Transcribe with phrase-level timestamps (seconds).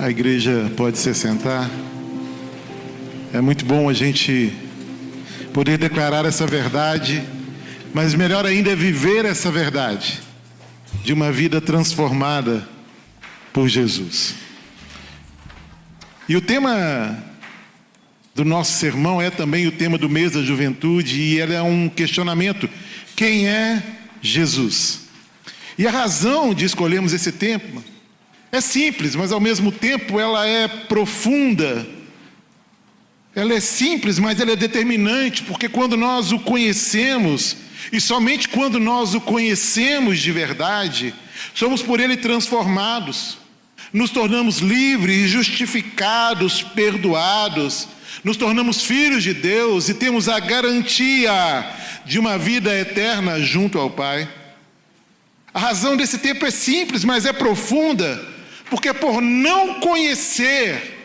[0.00, 1.70] A igreja pode se sentar.
[3.34, 4.50] É muito bom a gente
[5.52, 7.22] poder declarar essa verdade,
[7.92, 10.20] mas melhor ainda é viver essa verdade
[11.04, 12.66] de uma vida transformada
[13.52, 14.36] por Jesus.
[16.26, 17.22] E o tema
[18.34, 21.90] do nosso sermão é também o tema do mês da juventude e ele é um
[21.90, 22.70] questionamento:
[23.14, 23.82] quem é
[24.22, 25.00] Jesus?
[25.76, 27.99] E a razão de escolhermos esse tema
[28.52, 31.86] é simples, mas ao mesmo tempo ela é profunda.
[33.34, 37.56] Ela é simples, mas ela é determinante, porque quando nós o conhecemos,
[37.92, 41.14] e somente quando nós o conhecemos de verdade,
[41.54, 43.38] somos por ele transformados,
[43.92, 47.88] nos tornamos livres, justificados, perdoados,
[48.24, 51.32] nos tornamos filhos de Deus e temos a garantia
[52.04, 54.28] de uma vida eterna junto ao Pai.
[55.54, 58.22] A razão desse tempo é simples, mas é profunda,
[58.70, 60.96] porque por não conhecer,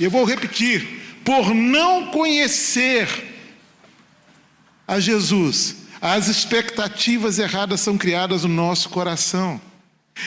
[0.00, 3.06] eu vou repetir, por não conhecer
[4.88, 9.60] a Jesus, as expectativas erradas são criadas no nosso coração.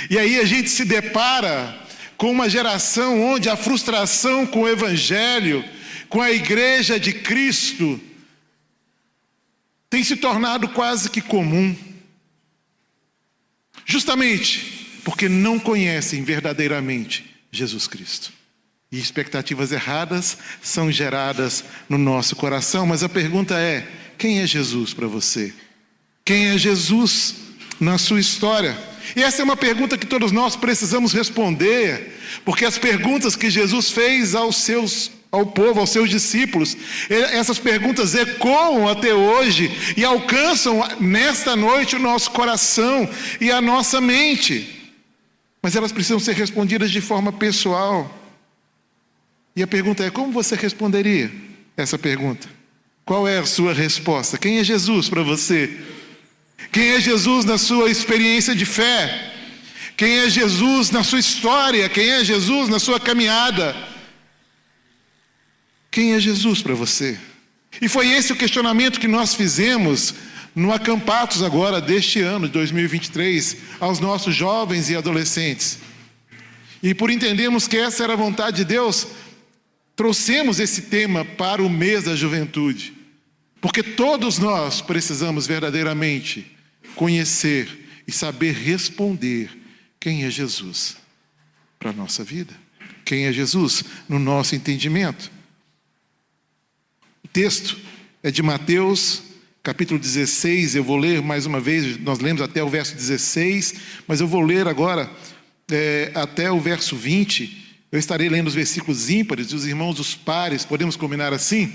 [0.09, 1.75] E aí a gente se depara
[2.15, 5.65] com uma geração onde a frustração com o Evangelho,
[6.09, 7.99] com a igreja de Cristo,
[9.89, 11.75] tem se tornado quase que comum.
[13.85, 18.31] Justamente porque não conhecem verdadeiramente Jesus Cristo.
[18.91, 24.93] E expectativas erradas são geradas no nosso coração, mas a pergunta é: quem é Jesus
[24.93, 25.53] para você?
[26.25, 27.35] Quem é Jesus
[27.79, 28.77] na sua história?
[29.15, 33.89] E essa é uma pergunta que todos nós precisamos responder, porque as perguntas que Jesus
[33.89, 36.75] fez aos seus ao povo, aos seus discípulos.
[37.07, 43.07] Essas perguntas ecoam até hoje e alcançam nesta noite o nosso coração
[43.39, 44.78] e a nossa mente.
[45.61, 48.17] Mas elas precisam ser respondidas de forma pessoal.
[49.55, 51.31] E a pergunta é: como você responderia
[51.75, 52.47] essa pergunta?
[53.05, 54.37] Qual é a sua resposta?
[54.37, 55.77] Quem é Jesus para você?
[56.71, 59.33] Quem é Jesus na sua experiência de fé?
[59.97, 61.89] Quem é Jesus na sua história?
[61.89, 63.75] Quem é Jesus na sua caminhada?
[65.91, 67.19] Quem é Jesus para você?
[67.81, 70.13] E foi esse o questionamento que nós fizemos
[70.59, 75.79] no Acampatos agora deste ano, de 2023, aos nossos jovens e adolescentes.
[76.83, 79.07] E por entendermos que essa era a vontade de Deus,
[79.95, 82.93] trouxemos esse tema para o mês da juventude.
[83.61, 86.57] Porque todos nós precisamos verdadeiramente
[86.93, 89.49] conhecer e saber responder
[89.97, 90.97] quem é Jesus
[91.79, 92.53] para a nossa vida.
[93.05, 95.31] Quem é Jesus no nosso entendimento.
[97.23, 97.77] O texto
[98.21, 99.28] é de Mateus,
[99.63, 100.75] capítulo 16.
[100.75, 103.75] Eu vou ler mais uma vez, nós lemos até o verso 16,
[104.07, 105.09] mas eu vou ler agora
[105.69, 107.67] é, até o verso 20.
[107.91, 111.73] Eu estarei lendo os versículos ímpares e os irmãos os pares, podemos combinar assim?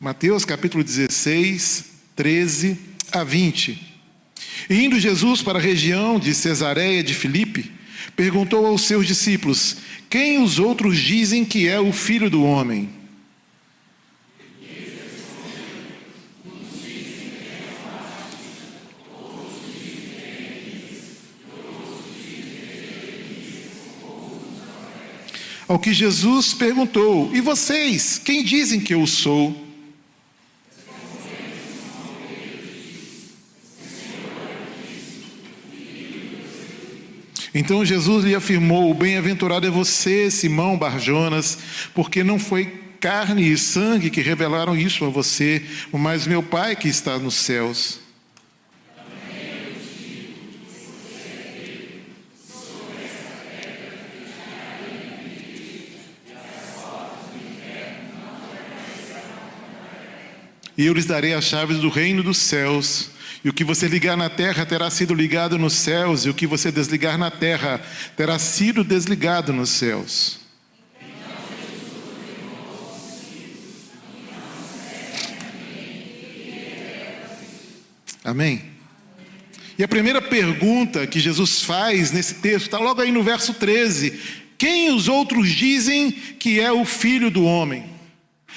[0.00, 1.84] Mateus capítulo 16,
[2.16, 2.78] 13
[3.12, 3.94] a 20.
[4.70, 7.72] E indo Jesus para a região de Cesareia de Filipe,
[8.16, 9.76] perguntou aos seus discípulos:
[10.08, 13.03] Quem os outros dizem que é o filho do homem?
[25.66, 29.64] Ao que Jesus perguntou: E vocês, quem dizem que eu sou?
[37.54, 41.58] Então Jesus lhe afirmou: Bem-aventurado é você, Simão Barjonas,
[41.94, 42.66] porque não foi
[43.00, 48.03] carne e sangue que revelaram isso a você, mas meu Pai que está nos céus.
[60.76, 63.10] E eu lhes darei as chaves do reino dos céus.
[63.44, 66.46] E o que você ligar na terra terá sido ligado nos céus, e o que
[66.46, 67.80] você desligar na terra
[68.16, 70.40] terá sido desligado nos céus.
[78.24, 78.62] Amém?
[79.78, 84.18] E a primeira pergunta que Jesus faz nesse texto está logo aí no verso 13:
[84.56, 87.93] Quem os outros dizem que é o filho do homem?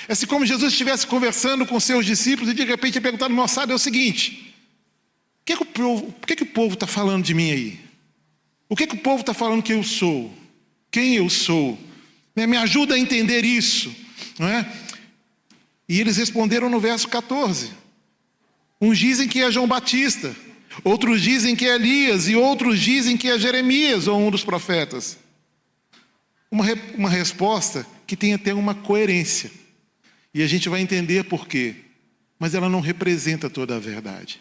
[0.07, 3.75] É assim como Jesus estivesse conversando com seus discípulos e de repente perguntando, moçada, é
[3.75, 4.55] o seguinte:
[5.41, 6.43] o que, é que o povo que, é que
[6.73, 7.79] está falando de mim aí?
[8.69, 10.33] O que, é que o povo está falando que eu sou?
[10.89, 11.77] Quem eu sou?
[12.35, 13.93] Me ajuda a entender isso,
[14.37, 14.65] não é?
[15.89, 17.71] E eles responderam no verso 14.
[18.79, 20.35] Uns dizem que é João Batista,
[20.83, 25.17] outros dizem que é Elias, e outros dizem que é Jeremias ou um dos profetas.
[26.51, 26.65] uma,
[26.95, 29.51] uma resposta que tem até uma coerência.
[30.37, 31.73] E a gente vai entender por quê.
[32.37, 34.39] Mas ela não representa toda a verdade.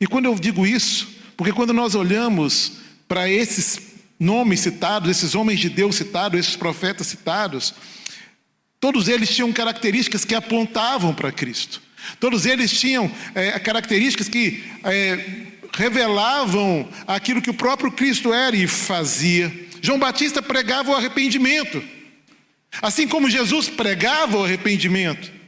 [0.00, 1.06] E quando eu digo isso,
[1.36, 2.72] porque quando nós olhamos
[3.06, 3.80] para esses
[4.18, 7.72] nomes citados, esses homens de Deus citados, esses profetas citados,
[8.80, 11.80] todos eles tinham características que apontavam para Cristo.
[12.18, 18.66] Todos eles tinham é, características que é, revelavam aquilo que o próprio Cristo era e
[18.66, 19.68] fazia.
[19.80, 21.80] João Batista pregava o arrependimento,
[22.82, 25.38] assim como Jesus pregava o arrependimento.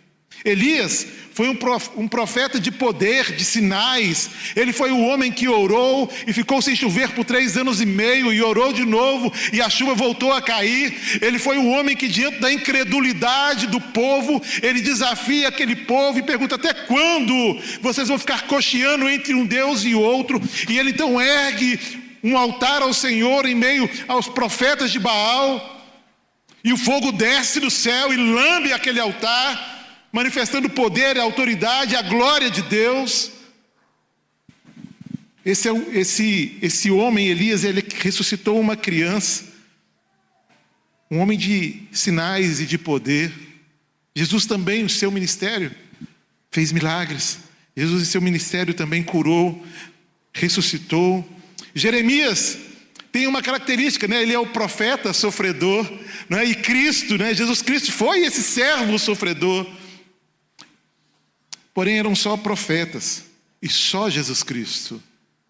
[0.44, 1.48] Elias foi
[1.96, 4.30] um profeta de poder, de sinais.
[4.56, 8.32] Ele foi o homem que orou e ficou sem chover por três anos e meio,
[8.32, 10.94] e orou de novo, e a chuva voltou a cair.
[11.20, 16.22] Ele foi o homem que, diante da incredulidade do povo, ele desafia aquele povo e
[16.22, 20.40] pergunta: até quando vocês vão ficar cocheando entre um Deus e outro?
[20.68, 21.78] E ele então ergue
[22.22, 25.79] um altar ao Senhor em meio aos profetas de Baal.
[26.62, 29.70] E o fogo desce do céu e lambe aquele altar
[30.12, 33.30] manifestando o poder, a autoridade, a glória de Deus.
[35.44, 39.44] Esse, é, esse, esse homem, Elias, ele ressuscitou uma criança,
[41.10, 43.32] um homem de sinais e de poder.
[44.14, 45.74] Jesus também, no seu ministério,
[46.50, 47.38] fez milagres.
[47.76, 49.64] Jesus, em seu ministério, também curou,
[50.32, 51.26] ressuscitou.
[51.74, 52.58] Jeremias
[53.12, 54.22] tem uma característica, né?
[54.22, 55.90] ele é o profeta sofredor,
[56.28, 56.44] né?
[56.44, 57.34] e Cristo, né?
[57.34, 59.66] Jesus Cristo foi esse servo sofredor.
[61.74, 63.24] Porém, eram só profetas,
[63.62, 65.02] e só Jesus Cristo,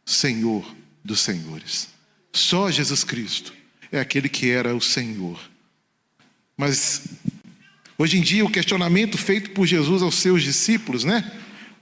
[0.04, 0.74] Senhor
[1.04, 1.88] dos Senhores.
[2.32, 3.52] Só Jesus Cristo
[3.92, 5.40] é aquele que era o Senhor.
[6.56, 7.02] Mas,
[7.98, 11.30] hoje em dia, o questionamento feito por Jesus aos seus discípulos, né?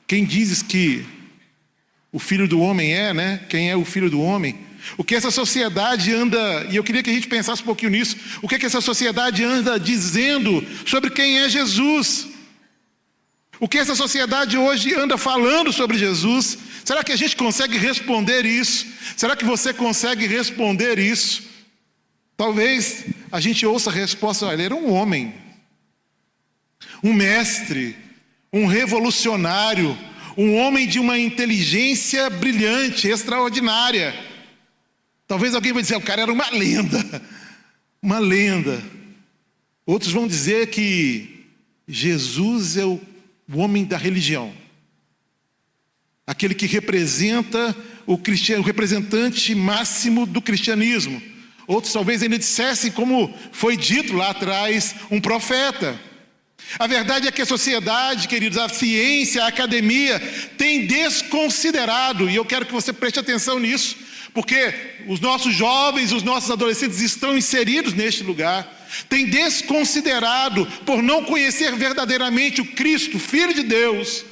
[0.06, 1.04] Quem dizes que
[2.10, 3.44] o filho do homem é, né?
[3.48, 4.67] Quem é o filho do homem?
[4.96, 8.16] O que essa sociedade anda, e eu queria que a gente pensasse um pouquinho nisso,
[8.42, 12.28] o que, é que essa sociedade anda dizendo sobre quem é Jesus?
[13.60, 16.58] O que essa sociedade hoje anda falando sobre Jesus?
[16.84, 18.86] Será que a gente consegue responder isso?
[19.16, 21.42] Será que você consegue responder isso?
[22.36, 25.34] Talvez a gente ouça a resposta: olha, ele era um homem,
[27.02, 27.96] um mestre,
[28.52, 29.98] um revolucionário,
[30.36, 34.27] um homem de uma inteligência brilhante, extraordinária.
[35.28, 37.22] Talvez alguém vai dizer: o cara era uma lenda,
[38.02, 38.82] uma lenda.
[39.84, 41.46] Outros vão dizer que
[41.86, 43.00] Jesus é o
[43.54, 44.52] homem da religião,
[46.26, 47.76] aquele que representa
[48.06, 51.22] o, cristiano, o representante máximo do cristianismo.
[51.66, 56.00] Outros talvez ainda dissessem, como foi dito lá atrás, um profeta.
[56.78, 60.18] A verdade é que a sociedade, queridos, a ciência, a academia
[60.56, 64.74] tem desconsiderado, e eu quero que você preste atenção nisso, porque
[65.06, 68.78] os nossos jovens, os nossos adolescentes estão inseridos neste lugar
[69.08, 74.24] tem desconsiderado, por não conhecer verdadeiramente o Cristo, Filho de Deus,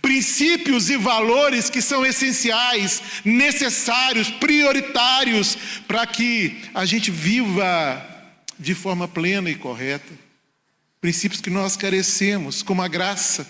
[0.00, 5.56] princípios e valores que são essenciais, necessários, prioritários
[5.86, 8.06] para que a gente viva
[8.58, 10.12] de forma plena e correta.
[11.00, 13.46] Princípios que nós carecemos, como a graça,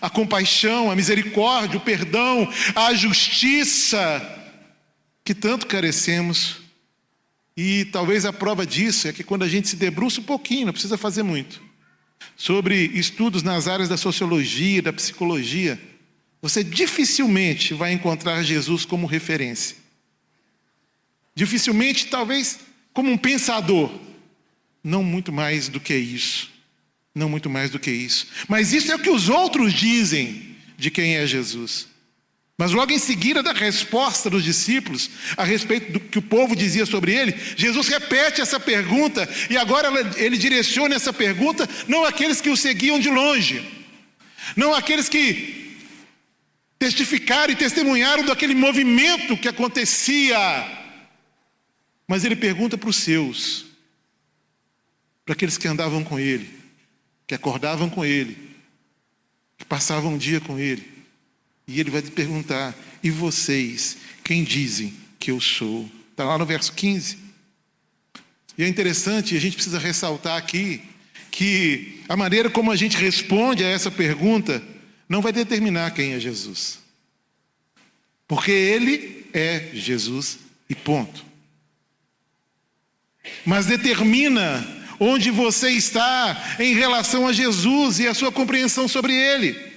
[0.00, 4.41] a compaixão, a misericórdia, o perdão, a justiça,
[5.24, 6.56] que tanto carecemos.
[7.56, 10.72] E talvez a prova disso é que quando a gente se debruça um pouquinho, não
[10.72, 11.60] precisa fazer muito,
[12.36, 15.80] sobre estudos nas áreas da sociologia, da psicologia,
[16.40, 19.76] você dificilmente vai encontrar Jesus como referência.
[21.34, 22.58] Dificilmente, talvez,
[22.92, 23.90] como um pensador.
[24.82, 26.50] Não muito mais do que isso.
[27.14, 28.26] Não muito mais do que isso.
[28.48, 31.86] Mas isso é o que os outros dizem de quem é Jesus.
[32.62, 36.86] Mas logo em seguida da resposta dos discípulos a respeito do que o povo dizia
[36.86, 42.48] sobre ele, Jesus repete essa pergunta e agora ele direciona essa pergunta não àqueles que
[42.48, 43.68] o seguiam de longe,
[44.54, 45.76] não àqueles que
[46.78, 50.38] testificaram e testemunharam daquele movimento que acontecia,
[52.06, 53.66] mas ele pergunta para os seus,
[55.24, 56.48] para aqueles que andavam com ele,
[57.26, 58.38] que acordavam com ele,
[59.58, 61.01] que passavam um dia com ele.
[61.66, 65.90] E ele vai te perguntar: e vocês, quem dizem que eu sou?
[66.10, 67.18] Está lá no verso 15.
[68.56, 70.82] E é interessante, a gente precisa ressaltar aqui,
[71.30, 74.62] que a maneira como a gente responde a essa pergunta
[75.08, 76.78] não vai determinar quem é Jesus.
[78.28, 80.38] Porque ele é Jesus
[80.68, 81.24] e ponto.
[83.44, 84.66] Mas determina
[84.98, 89.71] onde você está em relação a Jesus e a sua compreensão sobre ele.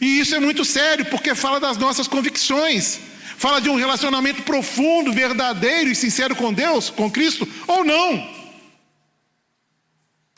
[0.00, 3.00] E isso é muito sério, porque fala das nossas convicções,
[3.36, 8.34] fala de um relacionamento profundo, verdadeiro e sincero com Deus, com Cristo, ou não.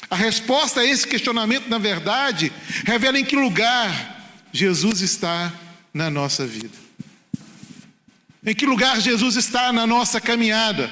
[0.09, 2.53] A resposta a esse questionamento, na verdade,
[2.85, 5.53] revela em que lugar Jesus está
[5.93, 6.77] na nossa vida.
[8.45, 10.91] Em que lugar Jesus está na nossa caminhada?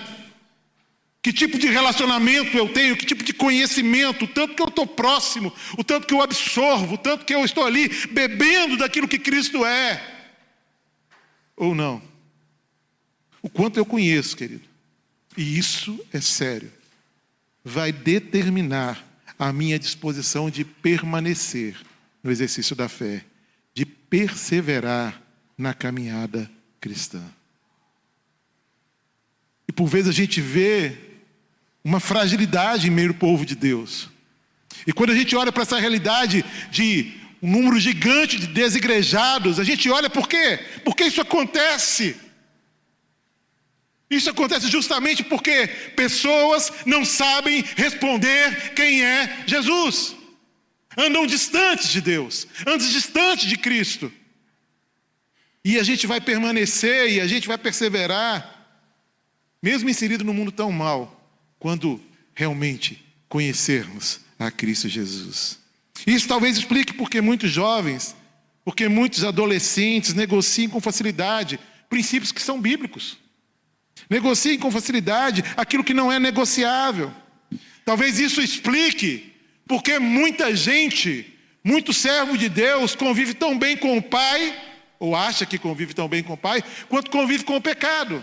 [1.25, 2.95] Que tipo de relacionamento eu tenho?
[2.99, 4.27] Que tipo de conhecimento?
[4.27, 7.43] O tanto que eu estou próximo, o tanto que eu absorvo, o tanto que eu
[7.43, 10.29] estou ali bebendo daquilo que Cristo é.
[11.57, 12.03] Ou não?
[13.41, 14.69] O quanto eu conheço, querido.
[15.35, 16.71] E isso é sério.
[17.65, 19.03] Vai determinar
[19.39, 21.75] a minha disposição de permanecer
[22.23, 23.25] no exercício da fé,
[23.73, 25.23] de perseverar
[25.57, 27.25] na caminhada cristã.
[29.67, 31.14] E por vezes a gente vê
[31.85, 34.09] uma fragilidade em meio ao povo de Deus.
[34.87, 37.13] E quando a gente olha para essa realidade de
[37.43, 40.59] um número gigante de desigrejados, a gente olha por quê?
[40.83, 42.17] Porque isso acontece.
[44.09, 50.17] Isso acontece justamente porque pessoas não sabem responder quem é Jesus.
[50.97, 54.11] Andam distantes de Deus, andam distantes de Cristo.
[55.65, 58.53] E a gente vai permanecer e a gente vai perseverar
[59.63, 61.14] mesmo inserido no mundo tão mal,
[61.65, 61.99] quando
[62.35, 65.59] realmente conhecermos a Cristo Jesus.
[66.07, 68.15] Isso talvez explique porque muitos jovens,
[68.63, 73.17] porque muitos adolescentes negociam com facilidade princípios que são bíblicos.
[74.11, 77.11] Negociem com facilidade aquilo que não é negociável.
[77.83, 79.33] Talvez isso explique
[79.67, 84.55] porque muita gente, muito servo de Deus, convive tão bem com o Pai,
[84.99, 88.23] ou acha que convive tão bem com o Pai, quanto convive com o pecado.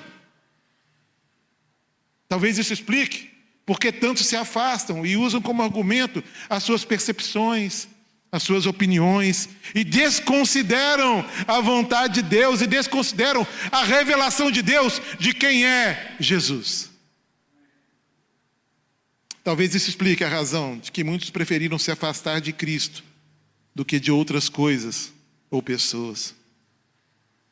[2.30, 3.31] Talvez isso explique
[3.72, 7.88] porque tantos se afastam e usam como argumento as suas percepções,
[8.30, 15.02] as suas opiniões e desconsideram a vontade de Deus e desconsideram a revelação de Deus
[15.18, 16.90] de quem é Jesus.
[19.42, 23.06] Talvez isso explique a razão de que muitos preferiram se afastar de Cristo
[23.74, 25.14] do que de outras coisas
[25.50, 26.36] ou pessoas.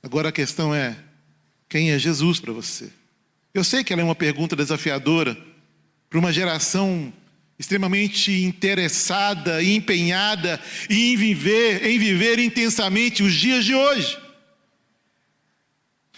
[0.03, 0.97] Agora a questão é:
[1.69, 2.91] quem é Jesus para você?
[3.53, 5.47] Eu sei que ela é uma pergunta desafiadora
[6.09, 7.13] para uma geração
[7.57, 14.17] extremamente interessada e empenhada em viver, em viver intensamente os dias de hoje.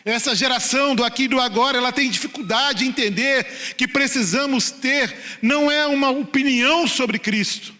[0.05, 3.45] Essa geração do aqui e do agora, ela tem dificuldade em entender
[3.75, 7.73] que precisamos ter não é uma opinião sobre Cristo.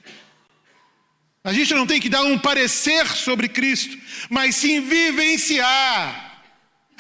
[1.44, 3.98] A gente não tem que dar um parecer sobre Cristo,
[4.30, 6.31] mas sim vivenciar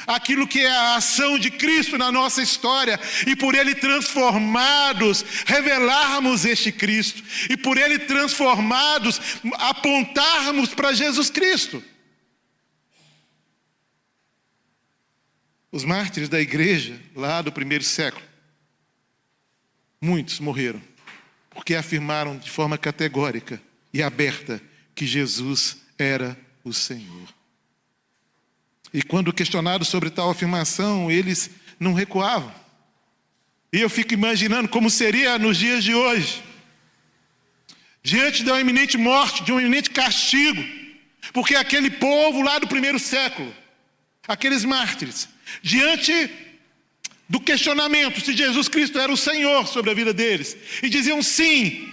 [0.07, 6.45] aquilo que é a ação de Cristo na nossa história, e por Ele transformados, revelarmos
[6.45, 9.19] este Cristo, e por Ele transformados,
[9.53, 11.83] apontarmos para Jesus Cristo.
[15.71, 18.25] Os mártires da igreja, lá do primeiro século,
[20.01, 20.81] muitos morreram,
[21.49, 23.61] porque afirmaram de forma categórica
[23.93, 24.61] e aberta
[24.93, 27.40] que Jesus era o Senhor.
[28.93, 32.53] E quando questionados sobre tal afirmação, eles não recuavam.
[33.73, 36.43] E eu fico imaginando como seria nos dias de hoje,
[38.03, 40.61] diante uma iminente morte, de um iminente castigo,
[41.31, 43.53] porque aquele povo lá do primeiro século,
[44.27, 45.29] aqueles mártires,
[45.61, 46.29] diante
[47.29, 51.89] do questionamento se Jesus Cristo era o Senhor sobre a vida deles, e diziam sim,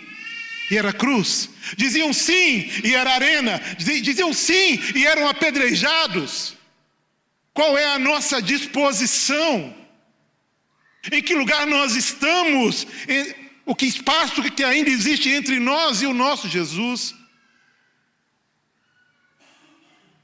[0.69, 6.58] e era cruz, diziam sim, e era arena, diziam sim, e eram apedrejados.
[7.59, 9.75] Qual é a nossa disposição?
[11.11, 12.87] Em que lugar nós estamos?
[13.67, 17.17] O que espaço que ainda existe entre nós e o nosso Jesus?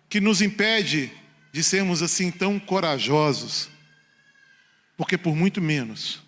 [0.09, 1.11] Que nos impede
[1.53, 3.69] de sermos assim tão corajosos,
[4.97, 6.23] porque por muito menos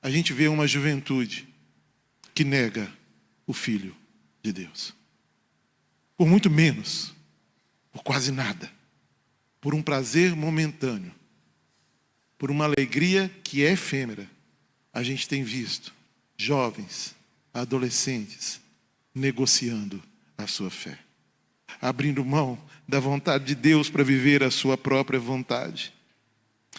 [0.00, 1.46] a gente vê uma juventude
[2.34, 2.90] que nega
[3.46, 3.94] o Filho
[4.42, 4.94] de Deus.
[6.16, 7.12] Por muito menos,
[7.92, 8.74] por quase nada
[9.66, 11.10] por um prazer momentâneo,
[12.38, 14.30] por uma alegria que é efêmera,
[14.92, 15.92] a gente tem visto
[16.36, 17.16] jovens,
[17.52, 18.60] adolescentes,
[19.12, 20.00] negociando
[20.38, 20.96] a sua fé,
[21.82, 22.56] abrindo mão
[22.86, 25.92] da vontade de Deus para viver a sua própria vontade.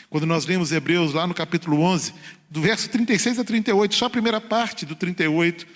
[0.09, 2.13] Quando nós lemos Hebreus lá no capítulo 11,
[2.49, 5.67] do verso 36 a 38, só a primeira parte do 38,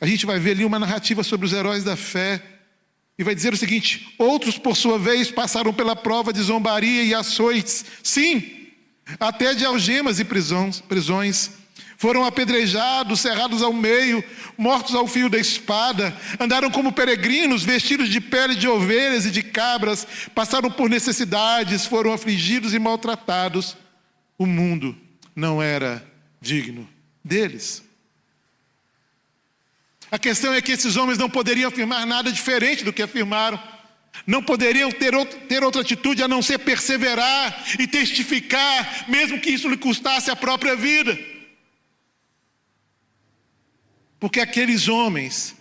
[0.00, 2.53] a gente vai ver ali uma narrativa sobre os heróis da fé
[3.18, 7.14] e vai dizer o seguinte: outros, por sua vez, passaram pela prova de zombaria e
[7.14, 8.68] açoites, sim,
[9.20, 11.50] até de algemas e prisões, prisões.
[11.96, 14.22] Foram apedrejados, cerrados ao meio,
[14.58, 19.42] mortos ao fio da espada, andaram como peregrinos, vestidos de pele de ovelhas e de
[19.42, 23.76] cabras, passaram por necessidades, foram afligidos e maltratados.
[24.36, 24.94] O mundo
[25.36, 26.04] não era
[26.40, 26.86] digno
[27.24, 27.83] deles.
[30.10, 33.60] A questão é que esses homens não poderiam afirmar nada diferente do que afirmaram.
[34.26, 39.50] Não poderiam ter, outro, ter outra atitude a não ser perseverar e testificar, mesmo que
[39.50, 41.18] isso lhe custasse a própria vida.
[44.20, 45.54] Porque aqueles homens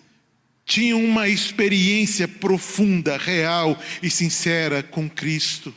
[0.66, 5.76] tinham uma experiência profunda, real e sincera com Cristo.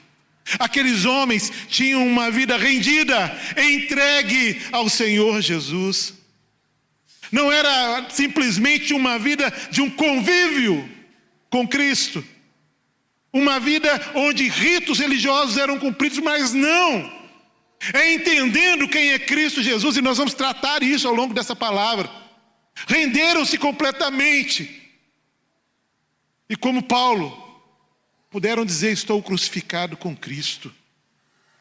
[0.58, 6.14] Aqueles homens tinham uma vida rendida, entregue ao Senhor Jesus.
[7.30, 10.88] Não era simplesmente uma vida de um convívio
[11.50, 12.24] com Cristo,
[13.32, 17.14] uma vida onde ritos religiosos eram cumpridos, mas não.
[17.92, 22.10] É entendendo quem é Cristo Jesus, e nós vamos tratar isso ao longo dessa palavra.
[22.86, 24.82] Renderam-se completamente.
[26.48, 27.62] E como Paulo,
[28.30, 30.74] puderam dizer: Estou crucificado com Cristo.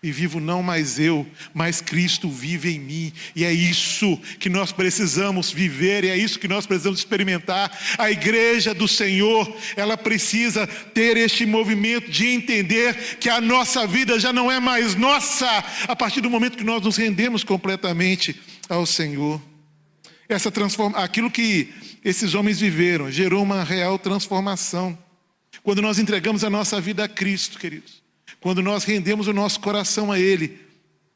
[0.06, 3.14] E vivo não mais eu, mas Cristo vive em mim.
[3.36, 7.76] E é isso que nós precisamos viver, e é isso que nós precisamos experimentar.
[7.98, 14.20] A igreja do Senhor, ela precisa ter este movimento de entender que a nossa vida
[14.20, 15.48] já não é mais nossa,
[15.88, 19.42] a partir do momento que nós nos rendemos completamente ao Senhor.
[20.30, 24.96] Essa transforma, aquilo que esses homens viveram gerou uma real transformação.
[25.64, 28.05] Quando nós entregamos a nossa vida a Cristo, queridos,
[28.46, 30.60] quando nós rendemos o nosso coração a Ele,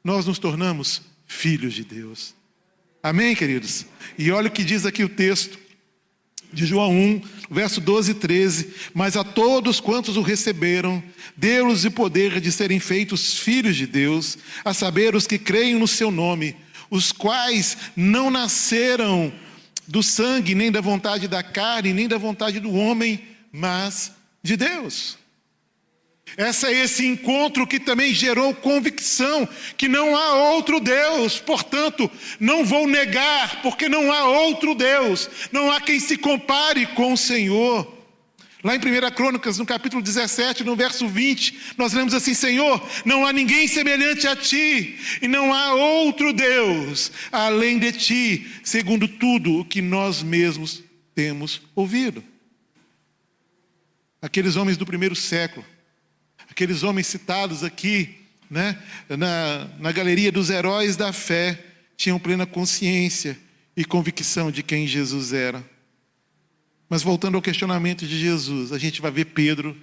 [0.04, 2.34] nós nos tornamos filhos de Deus.
[3.04, 3.86] Amém, queridos?
[4.18, 5.60] E olha o que diz aqui o texto
[6.52, 7.22] de João 1,
[7.52, 8.74] verso 12 e 13.
[8.96, 11.04] Mas a todos quantos o receberam,
[11.38, 15.88] deu-lhes o poder de serem feitos filhos de Deus, a saber, os que creem no
[15.88, 16.56] seu nome,
[16.90, 19.32] os quais não nasceram
[19.88, 23.22] do sangue, nem da vontade da carne, nem da vontade do homem,
[23.52, 25.20] mas de Deus.
[26.38, 32.10] Essa é esse encontro que também gerou convicção que não há outro Deus, portanto,
[32.40, 37.18] não vou negar, porque não há outro Deus, não há quem se compare com o
[37.18, 38.00] Senhor.
[38.62, 43.26] Lá em 1 Crônicas, no capítulo 17, no verso 20, nós lemos assim: Senhor, não
[43.26, 49.60] há ninguém semelhante a ti, e não há outro Deus além de ti, segundo tudo
[49.60, 50.84] o que nós mesmos
[51.16, 52.22] temos ouvido.
[54.22, 55.66] Aqueles homens do primeiro século,
[56.60, 58.18] aqueles homens citados aqui,
[58.50, 61.58] né, na, na galeria dos heróis da fé,
[61.96, 63.40] tinham plena consciência
[63.78, 65.64] e convicção de quem Jesus era.
[66.90, 69.74] Mas voltando ao questionamento de Jesus, a gente vai ver Pedro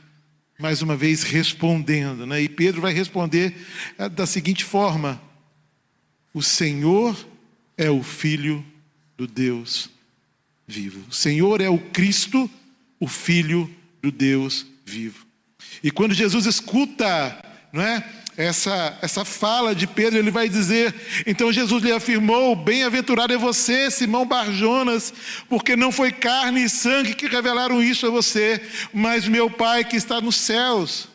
[0.59, 2.43] mais uma vez respondendo, né?
[2.43, 3.57] E Pedro vai responder
[3.97, 5.21] eh, da seguinte forma:
[6.35, 7.17] O Senhor
[7.75, 8.63] é o Filho
[9.17, 9.89] do Deus
[10.67, 11.07] vivo.
[11.09, 12.51] O Senhor é o Cristo,
[13.01, 13.71] o Filho
[14.03, 15.26] do Deus vivo.
[15.83, 17.37] E quando Jesus escuta,
[17.73, 18.05] não é?
[18.37, 20.95] essa, essa fala de Pedro, ele vai dizer:
[21.27, 25.13] Então Jesus lhe afirmou: Bem-aventurado é você, Simão Barjonas,
[25.49, 28.61] porque não foi carne e sangue que revelaram isso a você,
[28.93, 31.09] mas meu Pai que está nos céus.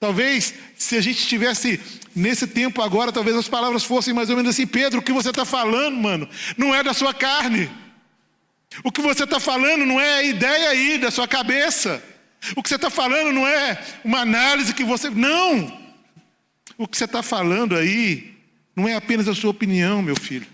[0.00, 1.78] Talvez, se a gente estivesse
[2.16, 5.30] nesse tempo agora, talvez as palavras fossem mais ou menos assim: Pedro, o que você
[5.30, 7.70] está falando, mano, não é da sua carne.
[8.84, 12.02] O que você está falando não é a ideia aí da sua cabeça.
[12.56, 15.10] O que você está falando não é uma análise que você.
[15.10, 15.78] Não!
[16.78, 18.34] O que você está falando aí
[18.74, 20.46] não é apenas a sua opinião, meu filho.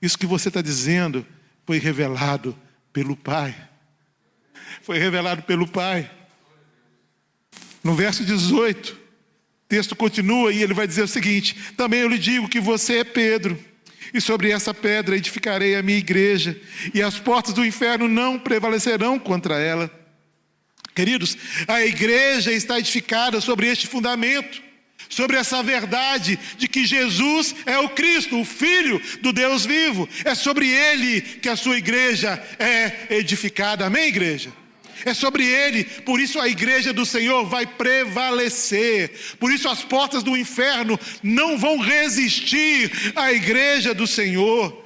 [0.00, 1.26] Isso que você está dizendo
[1.66, 2.56] foi revelado
[2.92, 3.54] pelo Pai.
[4.82, 6.10] Foi revelado pelo Pai.
[7.82, 8.96] No verso 18, o
[9.68, 13.04] texto continua e ele vai dizer o seguinte: Também eu lhe digo que você é
[13.04, 13.58] Pedro,
[14.14, 16.60] e sobre essa pedra edificarei a minha igreja,
[16.94, 19.90] e as portas do inferno não prevalecerão contra ela.
[20.94, 24.62] Queridos, a igreja está edificada sobre este fundamento,
[25.08, 30.08] sobre essa verdade de que Jesus é o Cristo, o Filho do Deus vivo.
[30.24, 33.86] É sobre ele que a sua igreja é edificada.
[33.86, 34.52] Amém, igreja?
[35.04, 40.22] É sobre ele, por isso a igreja do Senhor vai prevalecer, por isso as portas
[40.22, 44.81] do inferno não vão resistir à igreja do Senhor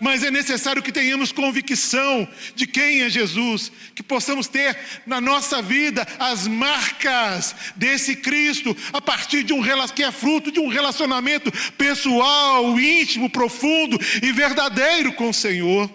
[0.00, 5.60] mas é necessário que tenhamos convicção de quem é Jesus, que possamos ter na nossa
[5.60, 9.60] vida as marcas desse Cristo, a partir de um
[9.94, 15.90] que é fruto de um relacionamento pessoal, íntimo, profundo e verdadeiro com o Senhor.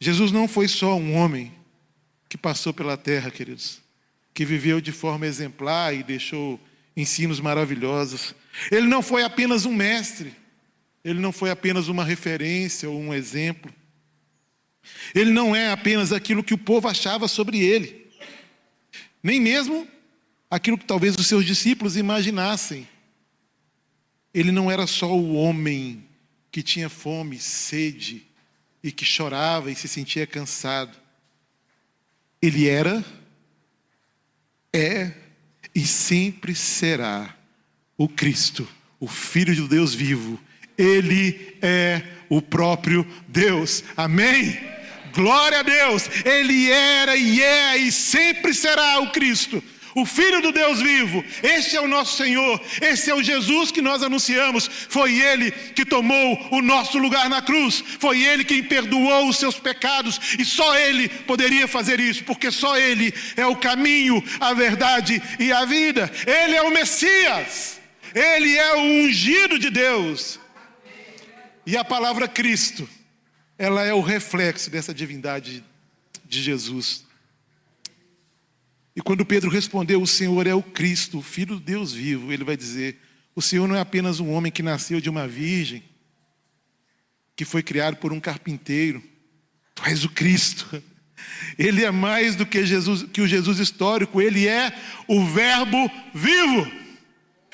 [0.00, 1.52] Jesus não foi só um homem
[2.28, 3.80] que passou pela terra, queridos,
[4.32, 6.60] que viveu de forma exemplar e deixou
[6.96, 8.34] ensinos maravilhosos.
[8.70, 10.34] Ele não foi apenas um mestre,
[11.04, 13.72] ele não foi apenas uma referência ou um exemplo.
[15.14, 18.10] Ele não é apenas aquilo que o povo achava sobre ele,
[19.22, 19.86] nem mesmo
[20.50, 22.88] aquilo que talvez os seus discípulos imaginassem.
[24.32, 26.04] Ele não era só o homem
[26.50, 28.26] que tinha fome, sede
[28.82, 30.96] e que chorava e se sentia cansado.
[32.40, 33.04] Ele era,
[34.72, 35.12] é
[35.74, 37.37] e sempre será
[37.98, 38.66] o Cristo,
[39.00, 40.40] o Filho de Deus vivo.
[40.78, 43.82] Ele é o próprio Deus.
[43.96, 44.58] Amém?
[45.12, 46.08] Glória a Deus.
[46.24, 49.62] Ele era e é e sempre será o Cristo
[50.00, 51.24] o Filho do Deus vivo.
[51.42, 54.68] Este é o nosso Senhor, esse é o Jesus que nós anunciamos.
[54.88, 59.58] Foi Ele que tomou o nosso lugar na cruz, foi Ele quem perdoou os seus
[59.58, 65.20] pecados, e só Ele poderia fazer isso, porque só Ele é o caminho, a verdade
[65.38, 66.10] e a vida.
[66.26, 67.77] Ele é o Messias,
[68.14, 70.38] Ele é o ungido de Deus.
[71.66, 72.88] E a palavra Cristo,
[73.58, 75.64] ela é o reflexo dessa divindade
[76.24, 77.06] de Jesus.
[78.96, 82.42] E quando Pedro respondeu, o Senhor é o Cristo, o Filho de Deus vivo, ele
[82.42, 82.98] vai dizer:
[83.34, 85.84] o Senhor não é apenas um homem que nasceu de uma virgem,
[87.36, 89.00] que foi criado por um carpinteiro,
[89.74, 90.82] tu és o Cristo.
[91.58, 94.72] Ele é mais do que, Jesus, que o Jesus histórico, ele é
[95.08, 96.70] o Verbo vivo.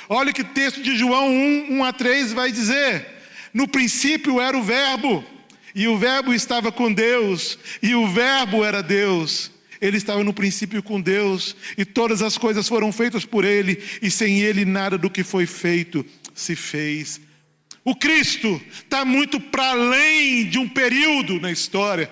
[0.09, 3.07] Olha que texto de João 1, 1 a 3 vai dizer:
[3.53, 5.25] No princípio era o Verbo,
[5.75, 9.51] e o Verbo estava com Deus, e o Verbo era Deus.
[9.81, 14.11] Ele estava no princípio com Deus, e todas as coisas foram feitas por Ele, e
[14.11, 17.21] sem Ele nada do que foi feito se fez.
[17.85, 22.11] O Cristo está muito para além de um período na história.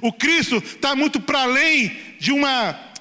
[0.00, 2.91] O Cristo está muito para além de uma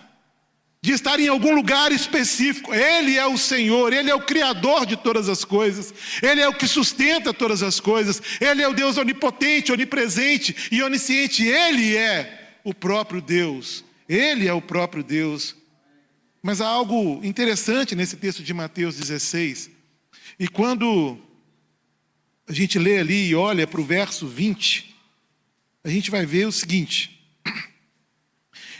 [0.83, 2.73] de estar em algum lugar específico.
[2.73, 6.53] Ele é o Senhor, Ele é o Criador de todas as coisas, Ele é o
[6.53, 12.59] que sustenta todas as coisas, Ele é o Deus onipotente, onipresente e onisciente, Ele é
[12.63, 13.83] o próprio Deus.
[14.09, 15.55] Ele é o próprio Deus.
[16.41, 19.69] Mas há algo interessante nesse texto de Mateus 16.
[20.39, 21.19] E quando
[22.47, 24.95] a gente lê ali e olha para o verso 20,
[25.83, 27.20] a gente vai ver o seguinte.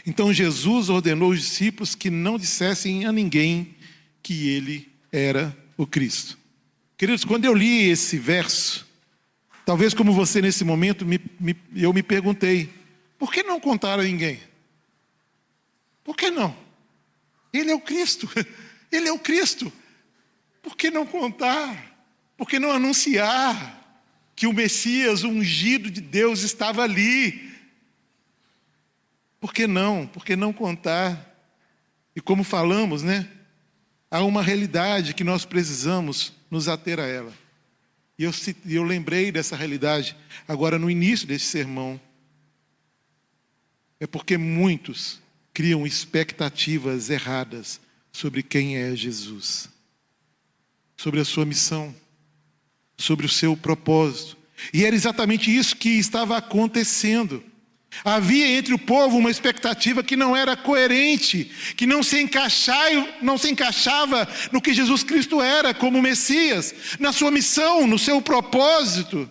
[0.06, 3.76] Então Jesus ordenou os discípulos que não dissessem a ninguém
[4.22, 6.38] que ele era o Cristo.
[6.96, 8.86] Queridos, quando eu li esse verso,
[9.64, 12.70] talvez como você nesse momento, me, me, eu me perguntei:
[13.18, 14.40] por que não contar a ninguém?
[16.02, 16.56] Por que não?
[17.52, 18.28] Ele é o Cristo.
[18.90, 19.72] Ele é o Cristo.
[20.60, 21.96] Por que não contar?
[22.36, 23.80] Por que não anunciar
[24.34, 27.51] que o Messias, o ungido de Deus, estava ali?
[29.42, 30.06] Por que não?
[30.06, 31.36] Por que não contar?
[32.14, 33.28] E como falamos, né?
[34.08, 37.32] Há uma realidade que nós precisamos nos ater a ela.
[38.16, 38.30] E eu,
[38.64, 42.00] eu lembrei dessa realidade agora no início desse sermão.
[43.98, 45.20] É porque muitos
[45.52, 47.80] criam expectativas erradas
[48.12, 49.68] sobre quem é Jesus,
[50.96, 51.92] sobre a sua missão,
[52.96, 54.36] sobre o seu propósito.
[54.72, 57.42] E era exatamente isso que estava acontecendo.
[58.04, 61.44] Havia entre o povo uma expectativa que não era coerente,
[61.76, 67.12] que não se, encaixava, não se encaixava no que Jesus Cristo era como Messias, na
[67.12, 69.30] sua missão, no seu propósito.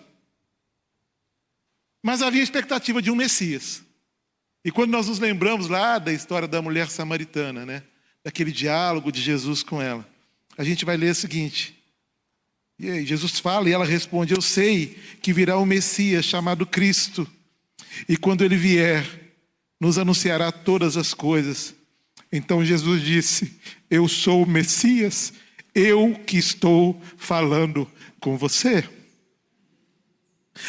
[2.02, 3.82] Mas havia expectativa de um Messias.
[4.64, 7.82] E quando nós nos lembramos lá da história da mulher samaritana, né?
[8.24, 10.08] Daquele diálogo de Jesus com ela,
[10.56, 11.76] a gente vai ler o seguinte.
[12.78, 17.28] E aí, Jesus fala e ela responde: Eu sei que virá o Messias chamado Cristo,
[18.08, 19.04] e quando ele vier,
[19.80, 21.74] nos anunciará todas as coisas.
[22.30, 23.58] Então Jesus disse:
[23.90, 25.32] Eu sou o Messias,
[25.74, 27.90] eu que estou falando
[28.20, 28.88] com você.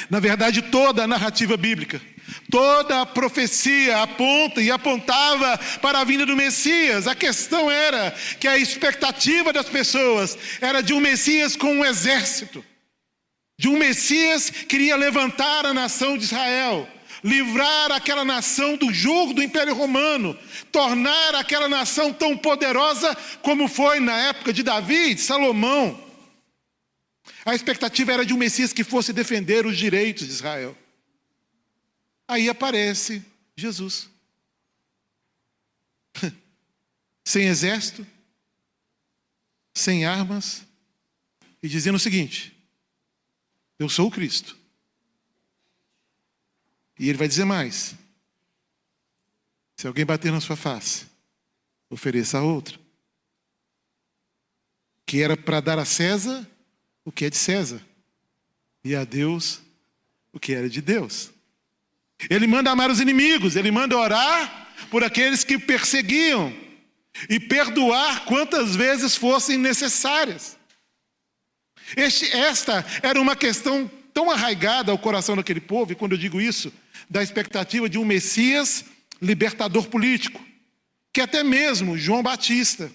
[0.10, 2.02] Na verdade, toda a narrativa bíblica
[2.49, 7.08] Toda a profecia aponta e apontava para a vinda do Messias.
[7.08, 12.63] A questão era que a expectativa das pessoas era de um Messias com um exército,
[13.58, 16.88] de um Messias que queria levantar a nação de Israel,
[17.24, 20.38] livrar aquela nação do jugo do Império Romano,
[20.72, 26.04] tornar aquela nação tão poderosa como foi na época de Davi, de Salomão.
[27.46, 30.78] A expectativa era de um Messias que fosse defender os direitos de Israel.
[32.28, 33.24] Aí aparece
[33.56, 34.10] Jesus.
[37.24, 38.06] sem exército,
[39.74, 40.66] sem armas,
[41.62, 42.54] e dizendo o seguinte:
[43.80, 44.62] Eu sou o Cristo.
[47.04, 47.96] E ele vai dizer mais:
[49.76, 51.06] Se alguém bater na sua face,
[51.89, 52.80] ofereça a outra.
[55.06, 56.48] Que era para dar a César
[57.04, 57.82] o que é de César,
[58.86, 59.60] e a Deus
[60.32, 61.30] o que era de Deus.
[62.30, 66.56] Ele manda amar os inimigos, ele manda orar por aqueles que perseguiam
[67.30, 70.58] e perdoar quantas vezes fossem necessárias.
[71.98, 76.39] Este, esta era uma questão tão arraigada ao coração daquele povo, e quando eu digo
[76.39, 76.72] isso,
[77.10, 78.86] da expectativa de um Messias
[79.21, 80.43] libertador político,
[81.12, 82.91] que até mesmo João Batista,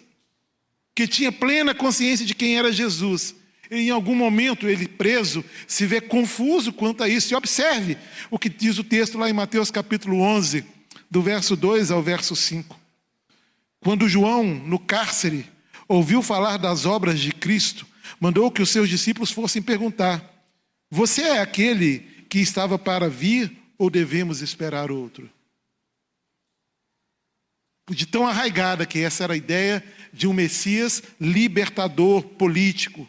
[0.94, 3.34] que tinha plena consciência de quem era Jesus,
[3.70, 7.32] em algum momento ele preso se vê confuso quanto a isso.
[7.32, 7.96] E observe
[8.30, 10.64] o que diz o texto lá em Mateus capítulo 11,
[11.10, 12.78] do verso 2 ao verso 5.
[13.80, 15.46] Quando João, no cárcere,
[15.86, 17.86] ouviu falar das obras de Cristo,
[18.20, 20.22] mandou que os seus discípulos fossem perguntar:
[20.90, 25.30] Você é aquele que estava para vir ou devemos esperar outro?
[27.88, 33.08] De tão arraigada que essa era a ideia de um Messias libertador político.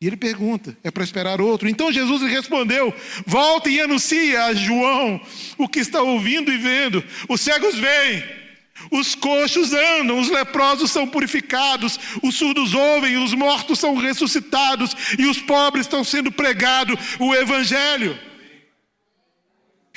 [0.00, 1.68] E ele pergunta: é para esperar outro?
[1.68, 2.92] Então Jesus lhe respondeu:
[3.24, 5.20] Volte e anuncie a João
[5.56, 7.04] o que está ouvindo e vendo.
[7.28, 8.42] Os cegos veem
[8.90, 15.26] os coxos andam, os leprosos são purificados, os surdos ouvem, os mortos são ressuscitados e
[15.26, 18.18] os pobres estão sendo pregado o evangelho.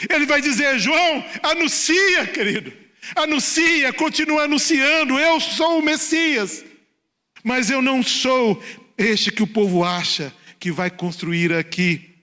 [0.10, 2.72] Ele vai dizer: João, anuncia, querido,
[3.16, 6.64] anuncia, continua anunciando, eu sou o Messias,
[7.44, 8.62] mas eu não sou
[8.98, 12.16] este que o povo acha que vai construir aqui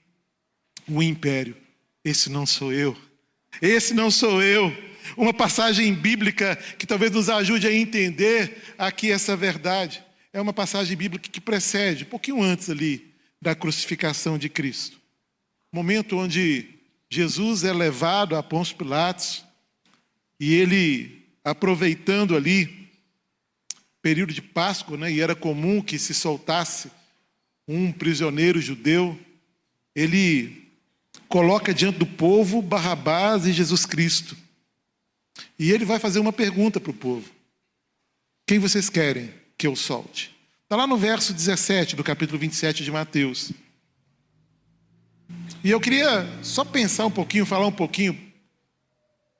[0.87, 1.55] o império.
[2.03, 2.95] Esse não sou eu,
[3.61, 4.75] esse não sou eu.
[5.17, 10.03] Uma passagem bíblica que talvez nos ajude a entender aqui essa verdade.
[10.31, 14.99] É uma passagem bíblica que precede, um pouquinho antes ali, da crucificação de Cristo.
[15.71, 16.72] Momento onde
[17.13, 19.45] Jesus é levado a Pôncio Pilatos
[20.39, 22.89] e ele, aproveitando ali,
[24.01, 26.89] período de Páscoa, né, e era comum que se soltasse
[27.67, 29.17] um prisioneiro judeu,
[29.95, 30.67] ele
[31.29, 34.35] coloca diante do povo Barrabás e Jesus Cristo.
[35.59, 37.29] E ele vai fazer uma pergunta para o povo:
[38.47, 40.35] Quem vocês querem que eu solte?
[40.63, 43.51] Está lá no verso 17 do capítulo 27 de Mateus.
[45.63, 48.19] E eu queria só pensar um pouquinho, falar um pouquinho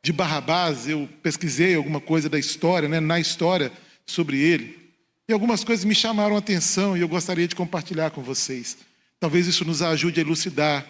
[0.01, 0.87] de Barrabás.
[0.87, 3.69] Eu pesquisei alguma coisa da história, né, na história
[4.05, 4.79] sobre ele.
[5.27, 8.77] E algumas coisas me chamaram a atenção e eu gostaria de compartilhar com vocês.
[9.19, 10.87] Talvez isso nos ajude a elucidar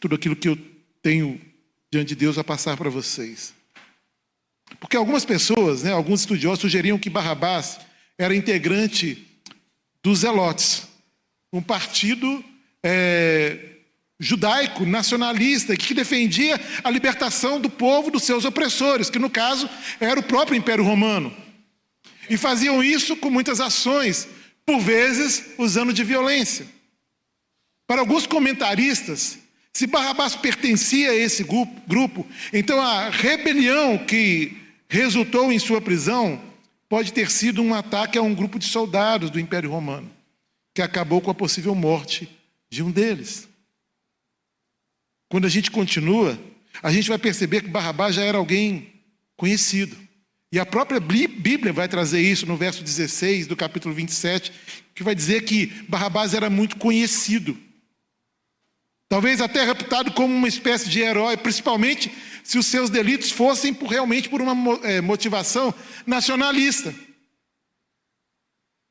[0.00, 0.58] tudo aquilo que eu
[1.00, 1.40] tenho
[1.88, 3.54] diante de Deus a passar para vocês.
[4.80, 7.78] Porque algumas pessoas, né, alguns estudiosos sugeriam que Barrabás
[8.18, 9.24] era integrante
[10.02, 10.88] dos Zelotes,
[11.52, 12.44] um partido
[12.82, 13.77] é,
[14.20, 19.68] judaico, nacionalista, que defendia a libertação do povo dos seus opressores, que no caso
[20.00, 21.34] era o próprio Império Romano.
[22.28, 24.28] E faziam isso com muitas ações,
[24.66, 26.66] por vezes usando de violência.
[27.86, 29.38] Para alguns comentaristas,
[29.72, 31.44] se Barrabás pertencia a esse
[31.86, 34.56] grupo, então a rebelião que
[34.88, 36.42] resultou em sua prisão
[36.88, 40.10] pode ter sido um ataque a um grupo de soldados do Império Romano,
[40.74, 42.28] que acabou com a possível morte
[42.68, 43.48] de um deles.
[45.28, 46.38] Quando a gente continua,
[46.82, 48.92] a gente vai perceber que Barrabás já era alguém
[49.36, 49.96] conhecido.
[50.50, 54.50] E a própria Bíblia vai trazer isso no verso 16 do capítulo 27,
[54.94, 57.56] que vai dizer que Barrabás era muito conhecido.
[59.08, 62.10] Talvez até reputado como uma espécie de herói, principalmente
[62.42, 65.74] se os seus delitos fossem por, realmente por uma é, motivação
[66.06, 66.94] nacionalista.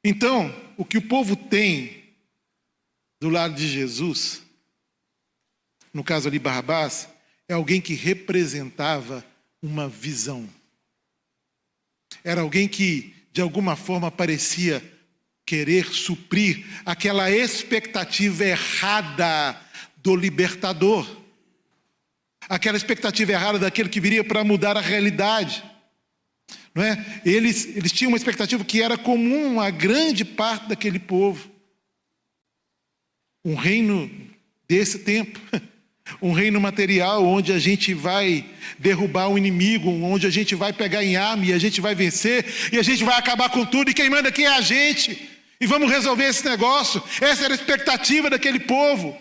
[0.03, 2.03] Então, o que o povo tem
[3.19, 4.43] do lado de Jesus,
[5.93, 7.07] no caso ali Barrabás,
[7.47, 9.25] é alguém que representava
[9.61, 10.47] uma visão.
[12.23, 14.83] Era alguém que, de alguma forma, parecia
[15.45, 19.59] querer suprir aquela expectativa errada
[19.95, 21.07] do libertador.
[22.49, 25.63] Aquela expectativa errada daquele que viria para mudar a realidade.
[26.75, 27.21] Não é?
[27.25, 31.49] Eles, eles tinham uma expectativa que era comum a grande parte daquele povo.
[33.43, 34.09] Um reino
[34.67, 35.39] desse tempo.
[36.21, 38.45] Um reino material onde a gente vai
[38.79, 42.45] derrubar o inimigo, onde a gente vai pegar em arma e a gente vai vencer
[42.71, 45.29] e a gente vai acabar com tudo e quem manda aqui é a gente.
[45.59, 47.01] E vamos resolver esse negócio.
[47.19, 49.17] Essa era a expectativa daquele povo.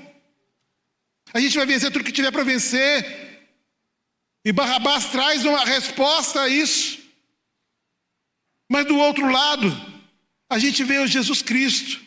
[1.32, 3.26] A gente vai vencer tudo que tiver para vencer.
[4.44, 6.98] E Barrabás traz uma resposta a isso.
[8.68, 9.74] Mas do outro lado,
[10.48, 12.00] a gente vê o Jesus Cristo,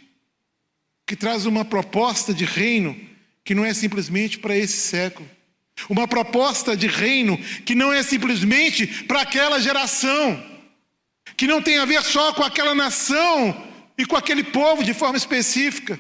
[1.05, 3.08] que traz uma proposta de reino
[3.49, 5.27] que não é simplesmente para esse século.
[5.89, 7.35] Uma proposta de reino
[7.65, 10.39] que não é simplesmente para aquela geração,
[11.35, 13.65] que não tem a ver só com aquela nação
[13.97, 15.97] e com aquele povo de forma específica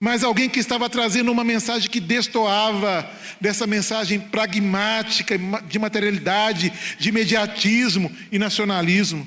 [0.00, 3.08] mas alguém que estava trazendo uma mensagem que destoava
[3.40, 9.24] dessa mensagem pragmática, de materialidade, de imediatismo e nacionalismo.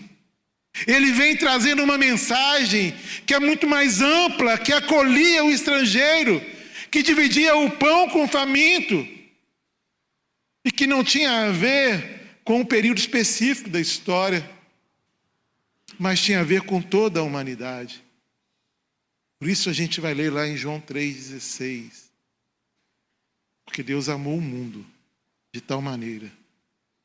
[0.85, 2.93] Ele vem trazendo uma mensagem
[3.25, 6.54] que é muito mais ampla, que acolhia o estrangeiro,
[6.95, 9.05] que dividia o pão com o faminto,
[10.63, 14.49] e que não tinha a ver com um período específico da história,
[15.99, 18.01] mas tinha a ver com toda a humanidade.
[19.37, 22.05] Por isso a gente vai ler lá em João 3,16.
[23.65, 24.85] Porque Deus amou o mundo
[25.51, 26.31] de tal maneira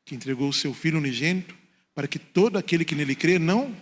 [0.05, 1.53] que entregou o seu Filho unigênito
[1.93, 3.75] para que todo aquele que nele crê não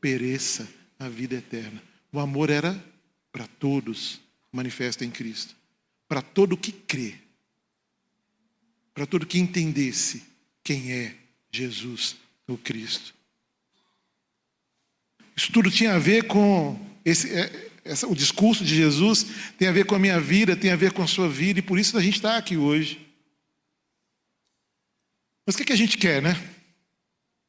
[0.00, 1.80] pereça a vida eterna.
[2.12, 2.84] O amor era
[3.30, 4.20] para todos,
[4.52, 5.56] manifesta em Cristo.
[6.06, 7.14] Para todo que crê.
[8.94, 10.22] Para todo que entendesse
[10.62, 11.16] quem é
[11.50, 13.14] Jesus, o Cristo.
[15.34, 17.70] Isso tudo tinha a ver com esse, é,
[18.06, 19.26] o discurso de Jesus
[19.58, 21.62] tem a ver com a minha vida, tem a ver com a sua vida, e
[21.62, 23.00] por isso a gente está aqui hoje.
[25.44, 26.40] Mas o que, que a gente quer, né?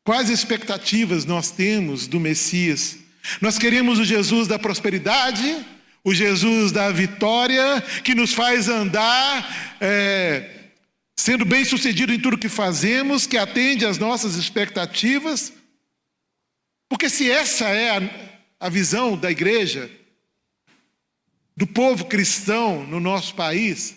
[0.04, 2.98] Quais expectativas nós temos do Messias?
[3.40, 5.66] Nós queremos o Jesus da prosperidade,
[6.04, 10.72] o Jesus da vitória, que nos faz andar é,
[11.16, 15.54] sendo bem sucedido em tudo que fazemos, que atende às nossas expectativas.
[16.90, 18.02] Porque se essa é a,
[18.60, 19.90] a visão da igreja,
[21.56, 23.96] do povo cristão no nosso país,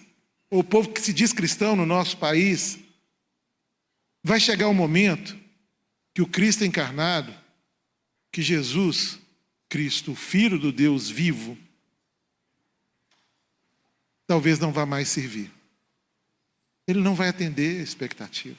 [0.48, 2.78] ou o povo que se diz cristão no nosso país,
[4.22, 5.36] vai chegar o um momento
[6.14, 7.34] que o Cristo encarnado,
[8.30, 9.18] que Jesus,
[9.68, 11.58] Cristo, Filho do Deus vivo,
[14.26, 15.50] talvez não vá mais servir.
[16.86, 18.56] Ele não vai atender a expectativa.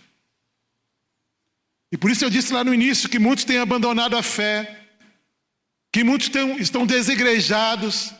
[1.92, 4.86] E por isso eu disse lá no início que muitos têm abandonado a fé,
[5.92, 8.14] que muitos têm, estão desigrejados,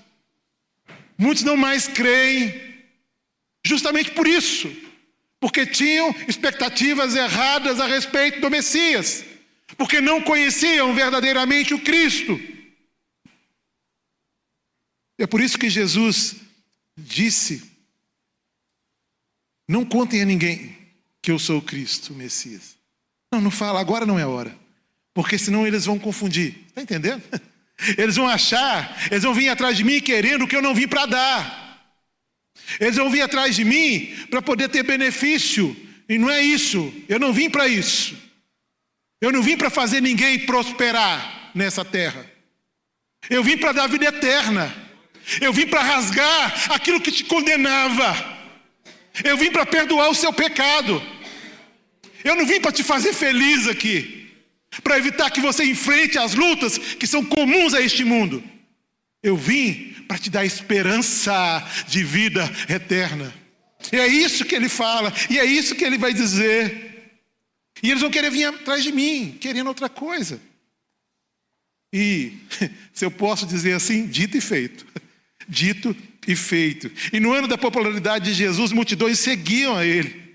[1.18, 2.84] muitos não mais creem,
[3.66, 4.74] justamente por isso,
[5.40, 9.26] porque tinham expectativas erradas a respeito do Messias,
[9.78, 12.40] porque não conheciam verdadeiramente o Cristo.
[15.18, 16.47] É por isso que Jesus
[16.98, 17.72] disse:
[19.68, 20.76] Não contem a ninguém
[21.22, 22.76] que eu sou o Cristo, o Messias.
[23.32, 24.58] Não, não fala, agora não é hora.
[25.14, 26.64] Porque senão eles vão confundir.
[26.68, 27.22] Está entendendo?
[27.96, 30.88] Eles vão achar, eles vão vir atrás de mim querendo o que eu não vim
[30.88, 31.94] para dar.
[32.80, 35.78] Eles vão vir atrás de mim para poder ter benefício.
[36.10, 36.92] E não é isso.
[37.08, 38.18] Eu não vim para isso.
[39.22, 42.26] Eu não vim para fazer ninguém prosperar nessa terra.
[43.30, 44.87] Eu vim para dar vida eterna.
[45.42, 48.38] Eu vim para rasgar aquilo que te condenava.
[49.24, 51.02] Eu vim para perdoar o seu pecado.
[52.24, 54.32] Eu não vim para te fazer feliz aqui,
[54.84, 58.44] para evitar que você enfrente as lutas que são comuns a este mundo.
[59.22, 61.34] Eu vim para te dar esperança
[61.88, 63.34] de vida eterna.
[63.92, 66.88] E é isso que ele fala, e é isso que ele vai dizer.
[67.82, 70.42] E eles vão querer vir atrás de mim, querendo outra coisa.
[71.94, 72.34] E,
[72.92, 74.86] se eu posso dizer assim, dito e feito.
[75.48, 75.96] Dito
[76.28, 76.92] e feito.
[77.14, 80.28] E no ano da popularidade de Jesus, multidões seguiam a ele.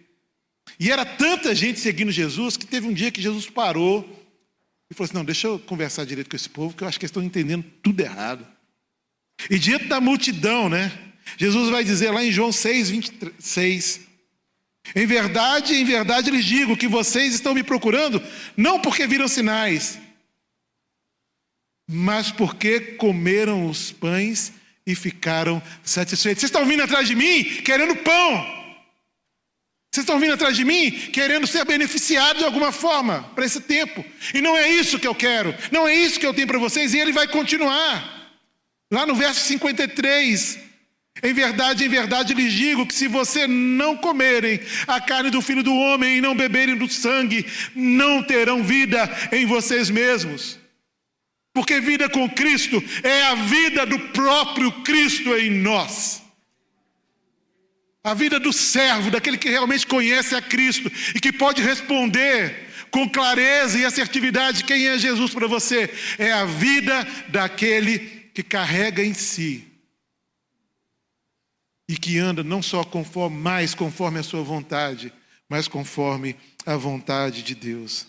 [0.81, 4.01] E era tanta gente seguindo Jesus que teve um dia que Jesus parou
[4.91, 7.05] e falou assim: Não, deixa eu conversar direito com esse povo, que eu acho que
[7.05, 8.47] eles estão entendendo tudo errado.
[9.51, 10.91] E diante da multidão, né?
[11.37, 14.01] Jesus vai dizer lá em João 6, 26.
[14.95, 18.21] Em verdade, em verdade lhes digo que vocês estão me procurando,
[18.57, 19.99] não porque viram sinais,
[21.89, 24.53] mas porque comeram os pães
[24.87, 26.41] e ficaram satisfeitos.
[26.41, 28.63] Vocês estão vindo atrás de mim querendo pão.
[29.93, 34.05] Vocês estão vindo atrás de mim querendo ser beneficiados de alguma forma para esse tempo.
[34.33, 35.55] E não é isso que eu quero.
[35.71, 36.95] Não é isso que eu tenho para vocês.
[36.95, 38.31] E ele vai continuar.
[38.91, 40.59] Lá no verso 53.
[41.23, 45.63] Em verdade, em verdade lhes digo que se você não comerem a carne do filho
[45.63, 50.62] do homem e não beberem do sangue, não terão vida em vocês mesmos.
[51.53, 56.23] Porque vida com Cristo é a vida do próprio Cristo em nós.
[58.03, 63.09] A vida do servo, daquele que realmente conhece a Cristo e que pode responder com
[63.09, 67.99] clareza e assertividade quem é Jesus para você, é a vida daquele
[68.35, 69.73] que carrega em si
[71.89, 75.13] e que anda não só conforme, mais conforme a sua vontade,
[75.49, 76.35] mas conforme
[76.65, 78.07] a vontade de Deus.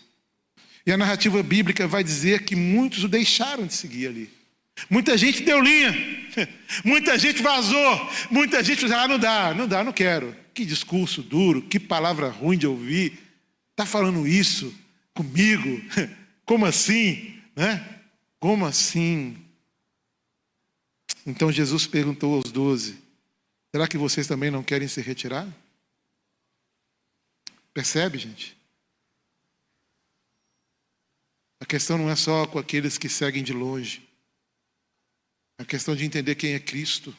[0.86, 4.30] E a narrativa bíblica vai dizer que muitos o deixaram de seguir ali.
[4.90, 5.94] Muita gente deu linha,
[6.84, 10.36] muita gente vazou, muita gente ah, não dá, não dá, não quero.
[10.54, 13.20] Que discurso duro, que palavra ruim de ouvir.
[13.72, 14.74] Está falando isso
[15.14, 15.82] comigo?
[16.46, 17.40] Como assim?
[17.56, 18.02] Né?
[18.40, 19.38] Como assim?
[21.26, 22.98] Então Jesus perguntou aos doze:
[23.72, 25.48] Será que vocês também não querem se retirar?
[27.74, 28.56] Percebe, gente?
[31.64, 34.04] A questão não é só com aqueles que seguem de longe.
[35.58, 37.16] A questão de entender quem é Cristo.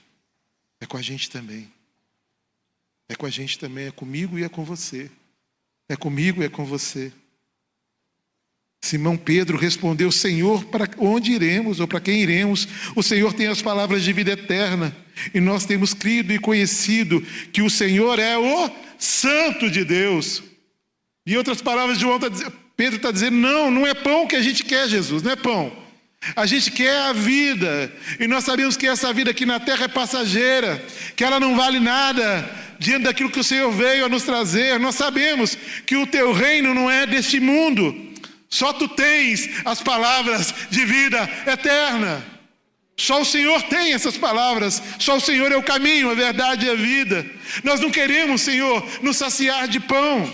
[0.79, 1.73] é com a gente também.
[3.09, 5.11] É com a gente também, é comigo e é com você.
[5.89, 7.11] É comigo e é com você.
[8.83, 12.69] Simão Pedro respondeu: Senhor, para onde iremos ou para quem iremos?
[12.95, 14.95] O Senhor tem as palavras de vida eterna
[15.33, 20.43] e nós temos crido e conhecido que o Senhor é o Santo de Deus.
[21.27, 24.43] Em outras palavras, João tá dizendo, Pedro está dizendo: não, não é pão que a
[24.43, 25.85] gente quer, Jesus, não é pão.
[26.35, 29.89] A gente quer a vida, e nós sabemos que essa vida aqui na terra é
[29.89, 30.83] passageira,
[31.15, 34.81] que ela não vale nada diante daquilo que o Senhor veio a nos trazer.
[34.81, 37.95] Nós sabemos que o teu reino não é deste mundo,
[38.49, 42.25] só tu tens as palavras de vida eterna.
[42.97, 46.71] Só o Senhor tem essas palavras, só o Senhor é o caminho, a verdade e
[46.71, 47.27] a vida.
[47.65, 50.33] Nós não queremos, Senhor, nos saciar de pão.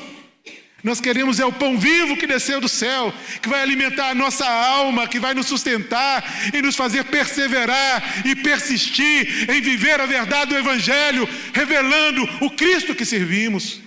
[0.82, 3.12] Nós queremos é o pão vivo que desceu do céu,
[3.42, 6.24] que vai alimentar a nossa alma, que vai nos sustentar
[6.54, 12.94] e nos fazer perseverar e persistir em viver a verdade do Evangelho, revelando o Cristo
[12.94, 13.80] que servimos.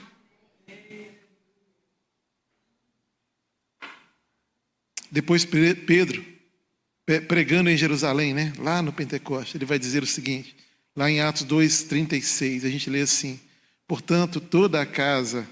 [5.12, 6.26] Depois Pedro,
[7.28, 8.54] pregando em Jerusalém, né?
[8.58, 10.56] lá no Pentecoste, ele vai dizer o seguinte,
[10.96, 13.40] lá em Atos 2,36, a gente lê assim:
[13.88, 15.48] Portanto, toda a casa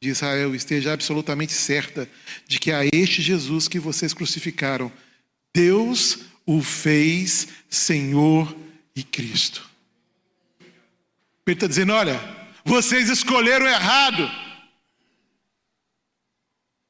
[0.00, 2.08] de Israel esteja absolutamente certa
[2.46, 4.92] de que a este Jesus que vocês crucificaram,
[5.54, 8.54] Deus o fez Senhor
[8.94, 9.68] e Cristo.
[11.44, 12.20] Pedro está dizendo: olha,
[12.64, 14.30] vocês escolheram errado,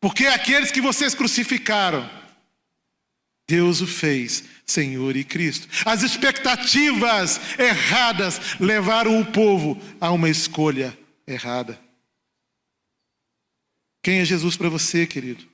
[0.01, 2.11] porque aqueles que vocês crucificaram,
[3.49, 5.69] Deus o fez Senhor e Cristo.
[5.85, 10.97] As expectativas erradas levaram o povo a uma escolha
[11.27, 11.86] errada.
[14.07, 15.45] Quem é Jesus para você, querido?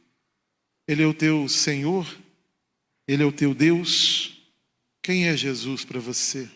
[0.87, 2.07] Ele é o teu Senhor?
[3.09, 4.43] Ele é o teu Deus?
[5.01, 6.47] Quem é Jesus para você?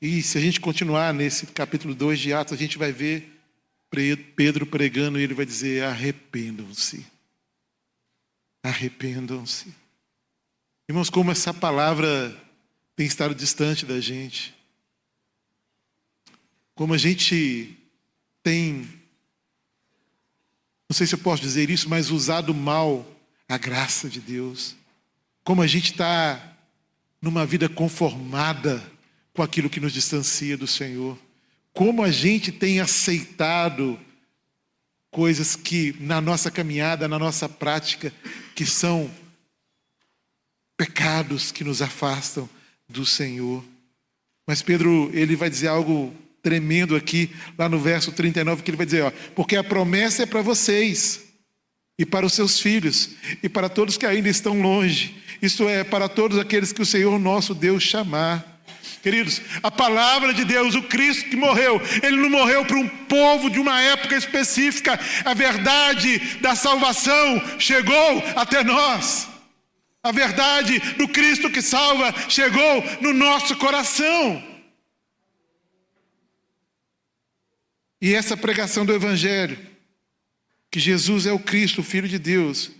[0.00, 3.36] E se a gente continuar nesse capítulo 2 de Atos, a gente vai ver
[4.36, 7.04] Pedro pregando e ele vai dizer: arrependam-se.
[8.62, 9.74] Arrependam-se.
[10.88, 12.40] Irmãos, como essa palavra
[12.94, 14.54] tem estado distante da gente.
[16.76, 17.76] Como a gente
[18.40, 19.01] tem
[20.92, 23.10] não sei se eu posso dizer isso, mas usado mal
[23.48, 24.76] a graça de Deus.
[25.42, 26.54] Como a gente está
[27.18, 28.84] numa vida conformada
[29.32, 31.18] com aquilo que nos distancia do Senhor.
[31.72, 33.98] Como a gente tem aceitado
[35.10, 38.12] coisas que na nossa caminhada, na nossa prática,
[38.54, 39.10] que são
[40.76, 42.46] pecados que nos afastam
[42.86, 43.64] do Senhor.
[44.46, 48.86] Mas Pedro, ele vai dizer algo tremendo aqui, lá no verso 39, que ele vai
[48.86, 51.20] dizer: ó, porque a promessa é para vocês,
[51.98, 53.10] e para os seus filhos,
[53.42, 57.18] e para todos que ainda estão longe, isto é, para todos aqueles que o Senhor
[57.18, 58.50] nosso Deus chamar.
[59.02, 63.50] Queridos, a palavra de Deus, o Cristo que morreu, ele não morreu para um povo
[63.50, 69.28] de uma época específica, a verdade da salvação chegou até nós.
[70.04, 74.51] A verdade do Cristo que salva chegou no nosso coração.
[78.02, 79.56] E essa pregação do Evangelho,
[80.68, 82.72] que Jesus é o Cristo, o Filho de Deus,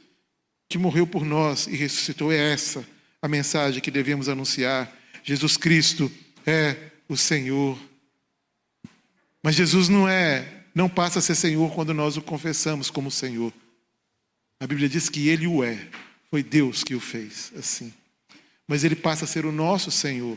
[0.69, 2.85] que morreu por nós e ressuscitou, é essa
[3.23, 4.93] a mensagem que devemos anunciar.
[5.23, 6.11] Jesus Cristo
[6.45, 7.79] é o Senhor.
[9.41, 13.53] Mas Jesus não é, não passa a ser Senhor quando nós o confessamos como Senhor.
[14.59, 15.89] A Bíblia diz que ele o é.
[16.33, 17.95] Foi Deus que o fez assim.
[18.67, 20.37] Mas ele passa a ser o nosso Senhor,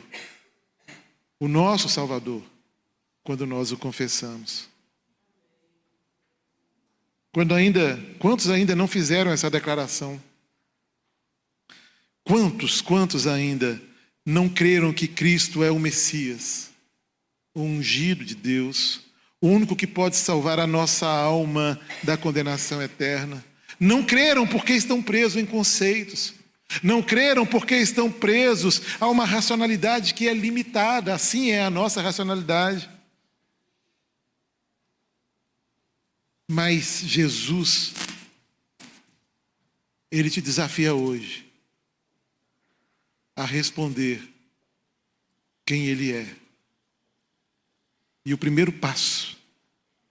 [1.39, 2.43] o nosso Salvador,
[3.23, 4.74] quando nós o confessamos.
[7.35, 10.21] Quando ainda, quantos ainda não fizeram essa declaração?
[12.23, 13.77] Quantos, quantos ainda
[14.25, 16.69] não creram que Cristo é o Messias,
[17.53, 19.01] o ungido de Deus,
[19.41, 23.43] o único que pode salvar a nossa alma da condenação eterna?
[23.77, 26.33] Não creram porque estão presos em conceitos.
[26.81, 32.01] Não creram porque estão presos a uma racionalidade que é limitada, assim é a nossa
[32.01, 32.94] racionalidade.
[36.47, 37.93] Mas Jesus,
[40.11, 41.51] Ele te desafia hoje
[43.35, 44.21] a responder
[45.65, 46.35] quem Ele é.
[48.23, 49.37] E o primeiro passo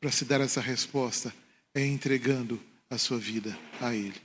[0.01, 1.35] para se dar essa resposta
[1.73, 4.21] é entregando a sua vida a Ele.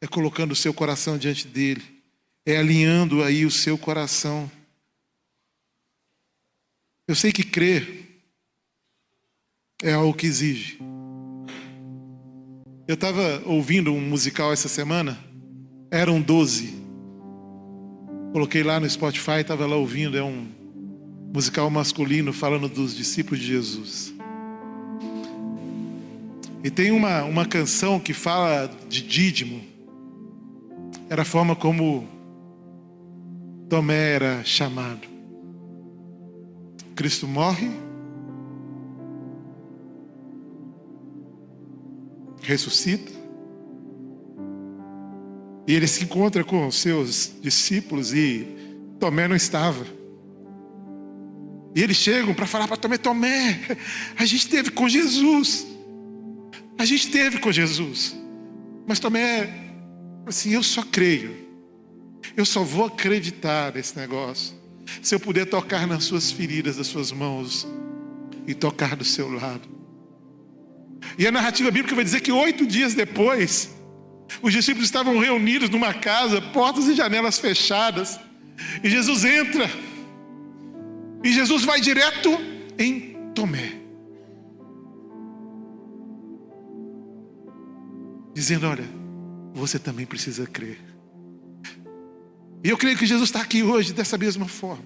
[0.00, 2.02] É colocando o seu coração diante dele,
[2.44, 4.50] é alinhando aí o seu coração.
[7.08, 8.05] Eu sei que crer
[9.82, 10.78] é algo que exige.
[12.88, 15.18] Eu estava ouvindo um musical essa semana,
[15.90, 16.74] eram doze.
[18.32, 20.46] Coloquei lá no Spotify, estava lá ouvindo, é um
[21.34, 24.14] musical masculino falando dos discípulos de Jesus.
[26.64, 29.62] E tem uma, uma canção que fala de Dídimo.
[31.08, 32.08] Era a forma como
[33.68, 35.06] Tomé era chamado.
[36.94, 37.70] Cristo morre,
[42.46, 43.12] ressuscita,
[45.66, 48.46] e ele se encontra com os seus discípulos e
[49.00, 49.84] Tomé não estava.
[51.74, 53.60] E eles chegam para falar para Tomé: Tomé,
[54.16, 55.66] a gente esteve com Jesus.
[56.78, 58.16] A gente esteve com Jesus.
[58.86, 59.52] Mas Tomé,
[60.24, 61.34] assim, eu só creio.
[62.36, 64.54] Eu só vou acreditar nesse negócio.
[65.02, 67.66] Se eu puder tocar nas suas feridas, das suas mãos
[68.46, 69.68] e tocar do seu lado.
[71.18, 73.74] E a narrativa bíblica vai dizer que oito dias depois,
[74.42, 78.18] os discípulos estavam reunidos numa casa, portas e janelas fechadas.
[78.82, 79.68] E Jesus entra.
[81.22, 82.30] E Jesus vai direto
[82.78, 83.72] em Tomé.
[88.34, 88.84] Dizendo: Olha,
[89.54, 90.78] você também precisa crer.
[92.62, 94.84] E eu creio que Jesus está aqui hoje dessa mesma forma.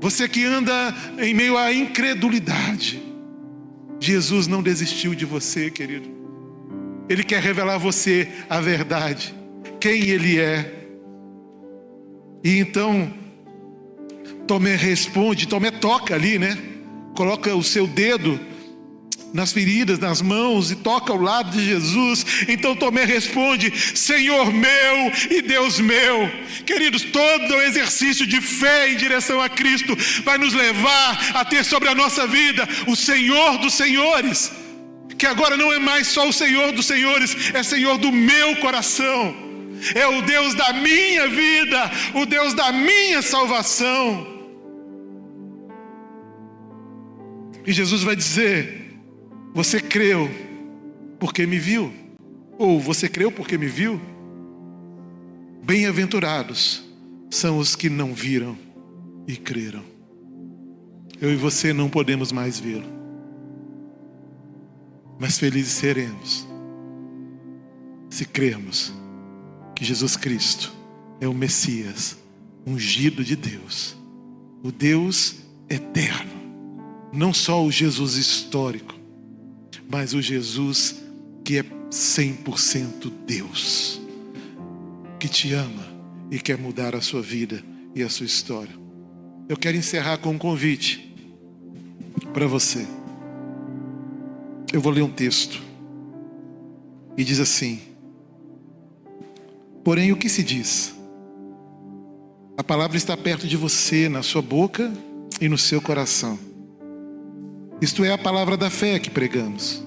[0.00, 0.72] Você que anda
[1.18, 3.02] em meio à incredulidade,
[4.00, 6.08] Jesus não desistiu de você, querido.
[7.08, 9.34] Ele quer revelar a você a verdade,
[9.80, 10.74] quem Ele é.
[12.44, 13.12] E então,
[14.46, 16.56] Tomé responde, Tomé toca ali, né?
[17.14, 18.38] Coloca o seu dedo
[19.32, 22.24] nas feridas, nas mãos e toca ao lado de Jesus.
[22.48, 26.30] Então Tomé responde: Senhor meu e Deus meu.
[26.64, 31.64] Queridos, todo o exercício de fé em direção a Cristo vai nos levar a ter
[31.64, 34.50] sobre a nossa vida o Senhor dos Senhores
[35.18, 39.34] que agora não é mais só o Senhor dos Senhores, é Senhor do meu coração,
[39.94, 44.38] é o Deus da minha vida, o Deus da minha salvação.
[47.66, 48.87] E Jesus vai dizer:
[49.58, 50.30] Você creu
[51.18, 51.92] porque me viu?
[52.56, 54.00] Ou você creu porque me viu?
[55.64, 56.84] Bem-aventurados
[57.28, 58.56] são os que não viram
[59.26, 59.82] e creram.
[61.20, 62.98] Eu e você não podemos mais vê-lo
[65.18, 66.46] mas felizes seremos
[68.08, 68.92] se crermos
[69.74, 70.72] que Jesus Cristo
[71.20, 72.16] é o Messias,
[72.64, 73.96] ungido de Deus,
[74.62, 75.36] o Deus
[75.68, 76.30] eterno,
[77.12, 78.94] não só o Jesus histórico,
[79.90, 80.96] mas o Jesus
[81.44, 84.00] que é 100% Deus,
[85.18, 85.86] que te ama
[86.30, 87.62] e quer mudar a sua vida
[87.94, 88.74] e a sua história.
[89.48, 91.16] Eu quero encerrar com um convite
[92.34, 92.86] para você.
[94.72, 95.62] Eu vou ler um texto.
[97.16, 97.80] E diz assim:
[99.82, 100.94] Porém, o que se diz?
[102.58, 104.92] A palavra está perto de você, na sua boca
[105.40, 106.38] e no seu coração.
[107.80, 109.84] Isto é a palavra da fé que pregamos.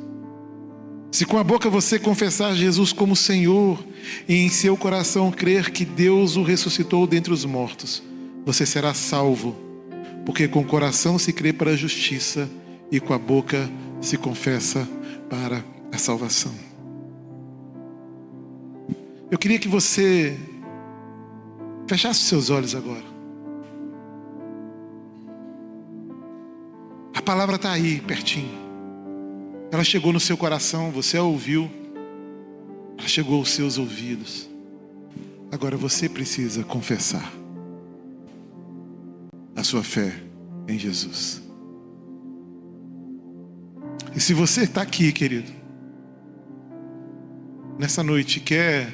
[1.11, 3.83] Se com a boca você confessar Jesus como Senhor
[4.27, 8.01] e em seu coração crer que Deus o ressuscitou dentre os mortos,
[8.45, 9.55] você será salvo,
[10.25, 12.49] porque com o coração se crê para a justiça
[12.89, 13.69] e com a boca
[13.99, 14.87] se confessa
[15.29, 16.53] para a salvação.
[19.29, 20.37] Eu queria que você
[21.87, 23.10] fechasse seus olhos agora.
[27.21, 28.49] A palavra está aí, pertinho.
[29.71, 31.69] Ela chegou no seu coração, você a ouviu.
[32.97, 34.49] Ela chegou aos seus ouvidos.
[35.51, 37.31] Agora você precisa confessar
[39.55, 40.19] a sua fé
[40.67, 41.43] em Jesus.
[44.15, 45.51] E se você está aqui, querido,
[47.77, 48.91] nessa noite, quer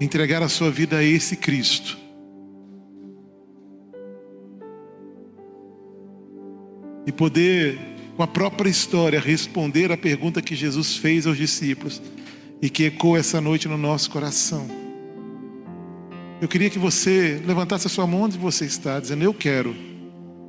[0.00, 1.96] entregar a sua vida a esse Cristo,
[7.08, 7.78] e poder,
[8.18, 12.02] com a própria história, responder a pergunta que Jesus fez aos discípulos
[12.60, 14.68] e que ecoa essa noite no nosso coração.
[16.38, 19.74] Eu queria que você levantasse a sua mão onde você está, dizendo: Eu quero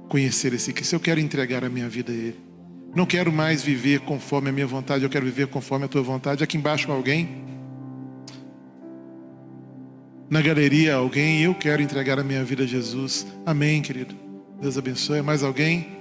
[0.10, 2.36] conhecer esse Cristo, eu quero entregar a minha vida a Ele.
[2.94, 6.44] Não quero mais viver conforme a minha vontade, eu quero viver conforme a tua vontade.
[6.44, 7.46] Aqui embaixo alguém?
[10.30, 11.42] Na galeria alguém?
[11.42, 13.26] Eu quero entregar a minha vida a Jesus.
[13.46, 14.14] Amém, querido.
[14.62, 15.22] Deus abençoe.
[15.22, 15.99] Mais alguém?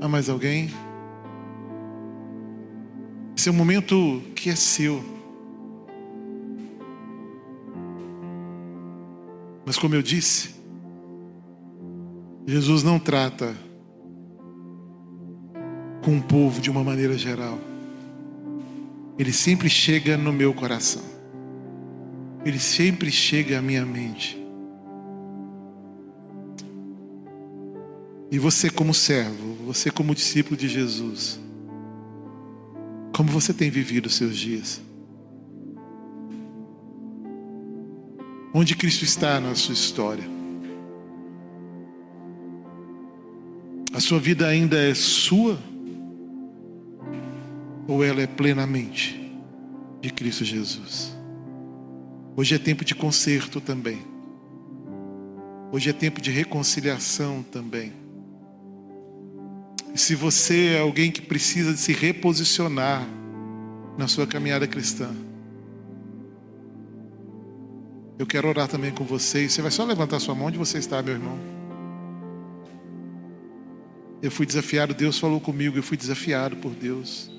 [0.00, 0.70] Há mais alguém?
[3.36, 5.02] Esse é um momento que é seu.
[9.64, 10.54] Mas como eu disse,
[12.46, 13.56] Jesus não trata
[16.04, 17.58] com o povo de uma maneira geral.
[19.18, 21.02] Ele sempre chega no meu coração.
[22.44, 24.45] ele sempre chega à minha mente.
[28.30, 31.38] E você, como servo, você, como discípulo de Jesus,
[33.14, 34.80] como você tem vivido os seus dias?
[38.52, 40.24] Onde Cristo está na sua história?
[43.92, 45.58] A sua vida ainda é sua?
[47.86, 49.32] Ou ela é plenamente
[50.00, 51.16] de Cristo Jesus?
[52.36, 53.98] Hoje é tempo de conserto também.
[55.72, 58.05] Hoje é tempo de reconciliação também.
[59.96, 63.06] Se você é alguém que precisa de se reposicionar
[63.96, 65.10] na sua caminhada cristã,
[68.18, 69.48] eu quero orar também com você.
[69.48, 71.38] Você vai só levantar sua mão onde você está, meu irmão.
[74.22, 77.30] Eu fui desafiado, Deus falou comigo, eu fui desafiado por Deus.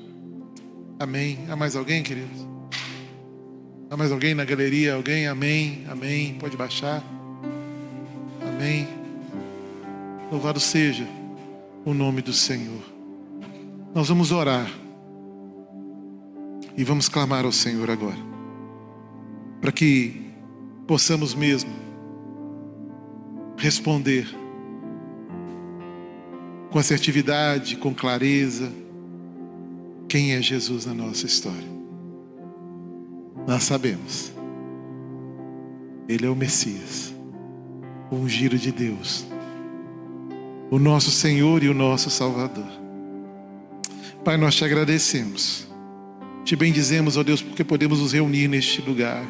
[1.00, 1.40] Amém.
[1.50, 2.48] Há mais alguém, queridos?
[3.90, 4.96] Há mais alguém na galeria?
[4.96, 5.28] Alguém?
[5.28, 5.86] Amém.
[5.88, 6.36] Amém.
[6.40, 7.04] Pode baixar.
[8.42, 8.88] Amém.
[10.32, 11.17] Louvado seja
[11.88, 12.84] o nome do Senhor.
[13.96, 14.70] Nós vamos orar.
[16.76, 18.18] E vamos clamar ao Senhor agora.
[19.62, 20.34] Para que
[20.86, 21.72] possamos mesmo
[23.56, 24.28] responder
[26.70, 28.70] com assertividade, com clareza,
[30.10, 31.70] quem é Jesus na nossa história.
[33.48, 34.34] Nós sabemos,
[36.10, 37.16] Ele é o Messias,
[38.12, 39.26] o ungido de Deus,
[40.70, 42.68] o nosso Senhor e o nosso Salvador.
[44.24, 45.68] Pai, nós te agradecemos,
[46.44, 49.26] te bendizemos, ó Deus, porque podemos nos reunir neste lugar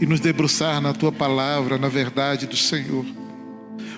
[0.00, 3.04] e nos debruçar na tua palavra, na verdade do Senhor.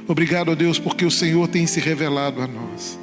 [0.08, 2.98] Obrigado, ó Deus, porque o Senhor tem se revelado a nós.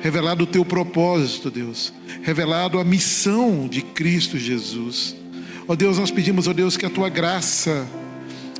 [0.00, 1.92] Revelado o teu propósito, Deus.
[2.22, 5.14] Revelado a missão de Cristo Jesus.
[5.68, 7.86] Ó Deus, nós pedimos, ó Deus, que a tua graça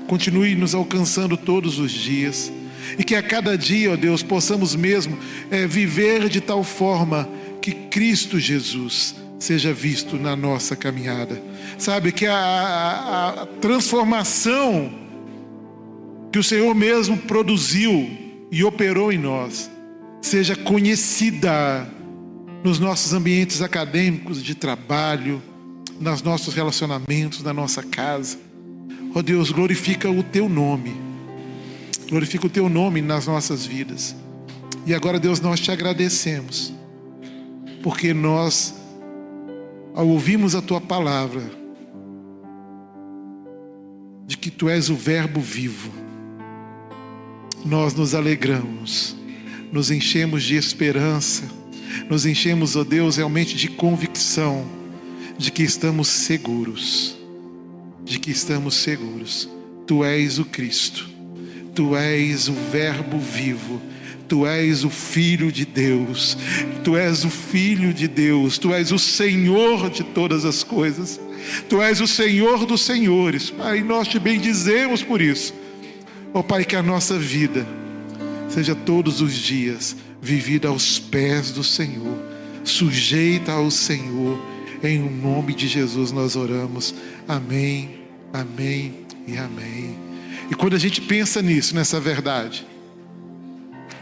[0.06, 2.52] continue nos alcançando todos os dias.
[2.98, 5.18] E que a cada dia, ó Deus, possamos mesmo
[5.50, 7.28] é, viver de tal forma
[7.60, 11.42] que Cristo Jesus seja visto na nossa caminhada.
[11.78, 14.92] Sabe, que a, a, a transformação
[16.30, 18.08] que o Senhor mesmo produziu
[18.50, 19.70] e operou em nós
[20.20, 21.88] seja conhecida
[22.62, 25.42] nos nossos ambientes acadêmicos, de trabalho,
[25.98, 28.38] nos nossos relacionamentos, na nossa casa.
[29.14, 31.09] Ó oh Deus, glorifica o teu nome.
[32.10, 34.14] Glorifica o teu nome nas nossas vidas.
[34.84, 36.74] E agora, Deus, nós te agradecemos,
[37.82, 38.74] porque nós
[39.94, 41.42] ao ouvirmos a tua palavra,
[44.26, 45.90] de que tu és o Verbo vivo,
[47.64, 49.16] nós nos alegramos,
[49.72, 51.44] nos enchemos de esperança,
[52.08, 54.64] nos enchemos, ó oh Deus, realmente de convicção
[55.36, 57.18] de que estamos seguros,
[58.04, 59.48] de que estamos seguros.
[59.86, 61.09] Tu és o Cristo,
[61.74, 63.80] tu és o Verbo vivo
[64.30, 66.38] Tu és o Filho de Deus,
[66.84, 71.20] Tu és o Filho de Deus, Tu és o Senhor de todas as coisas,
[71.68, 75.52] Tu és o Senhor dos Senhores, Pai, nós te bendizemos por isso.
[76.32, 77.66] Ó oh, Pai, que a nossa vida
[78.48, 82.16] seja todos os dias vivida aos pés do Senhor,
[82.62, 84.40] sujeita ao Senhor,
[84.80, 86.94] em nome de Jesus nós oramos.
[87.26, 87.98] Amém,
[88.32, 88.94] amém
[89.26, 90.09] e amém.
[90.50, 92.66] E quando a gente pensa nisso, nessa verdade,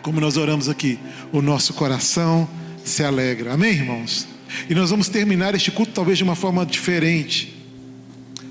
[0.02, 0.98] como nós oramos aqui,
[1.30, 2.48] o nosso coração
[2.84, 3.52] se alegra.
[3.52, 4.26] Amém, irmãos?
[4.68, 7.54] E nós vamos terminar este culto talvez de uma forma diferente.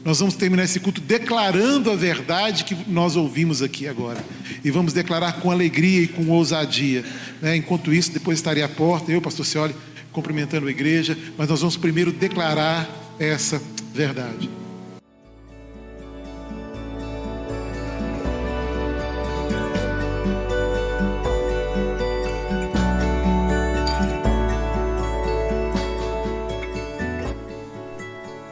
[0.06, 4.24] Nós vamos terminar esse culto declarando a verdade que nós ouvimos aqui agora.
[4.64, 7.04] E vamos declarar com alegria e com ousadia.
[7.42, 7.58] Né?
[7.58, 9.76] Enquanto isso, depois estarei à porta, eu, pastor Cioli,
[10.12, 11.18] cumprimentando a igreja.
[11.38, 12.88] Mas nós vamos primeiro declarar
[13.20, 13.62] essa
[13.94, 14.50] verdade.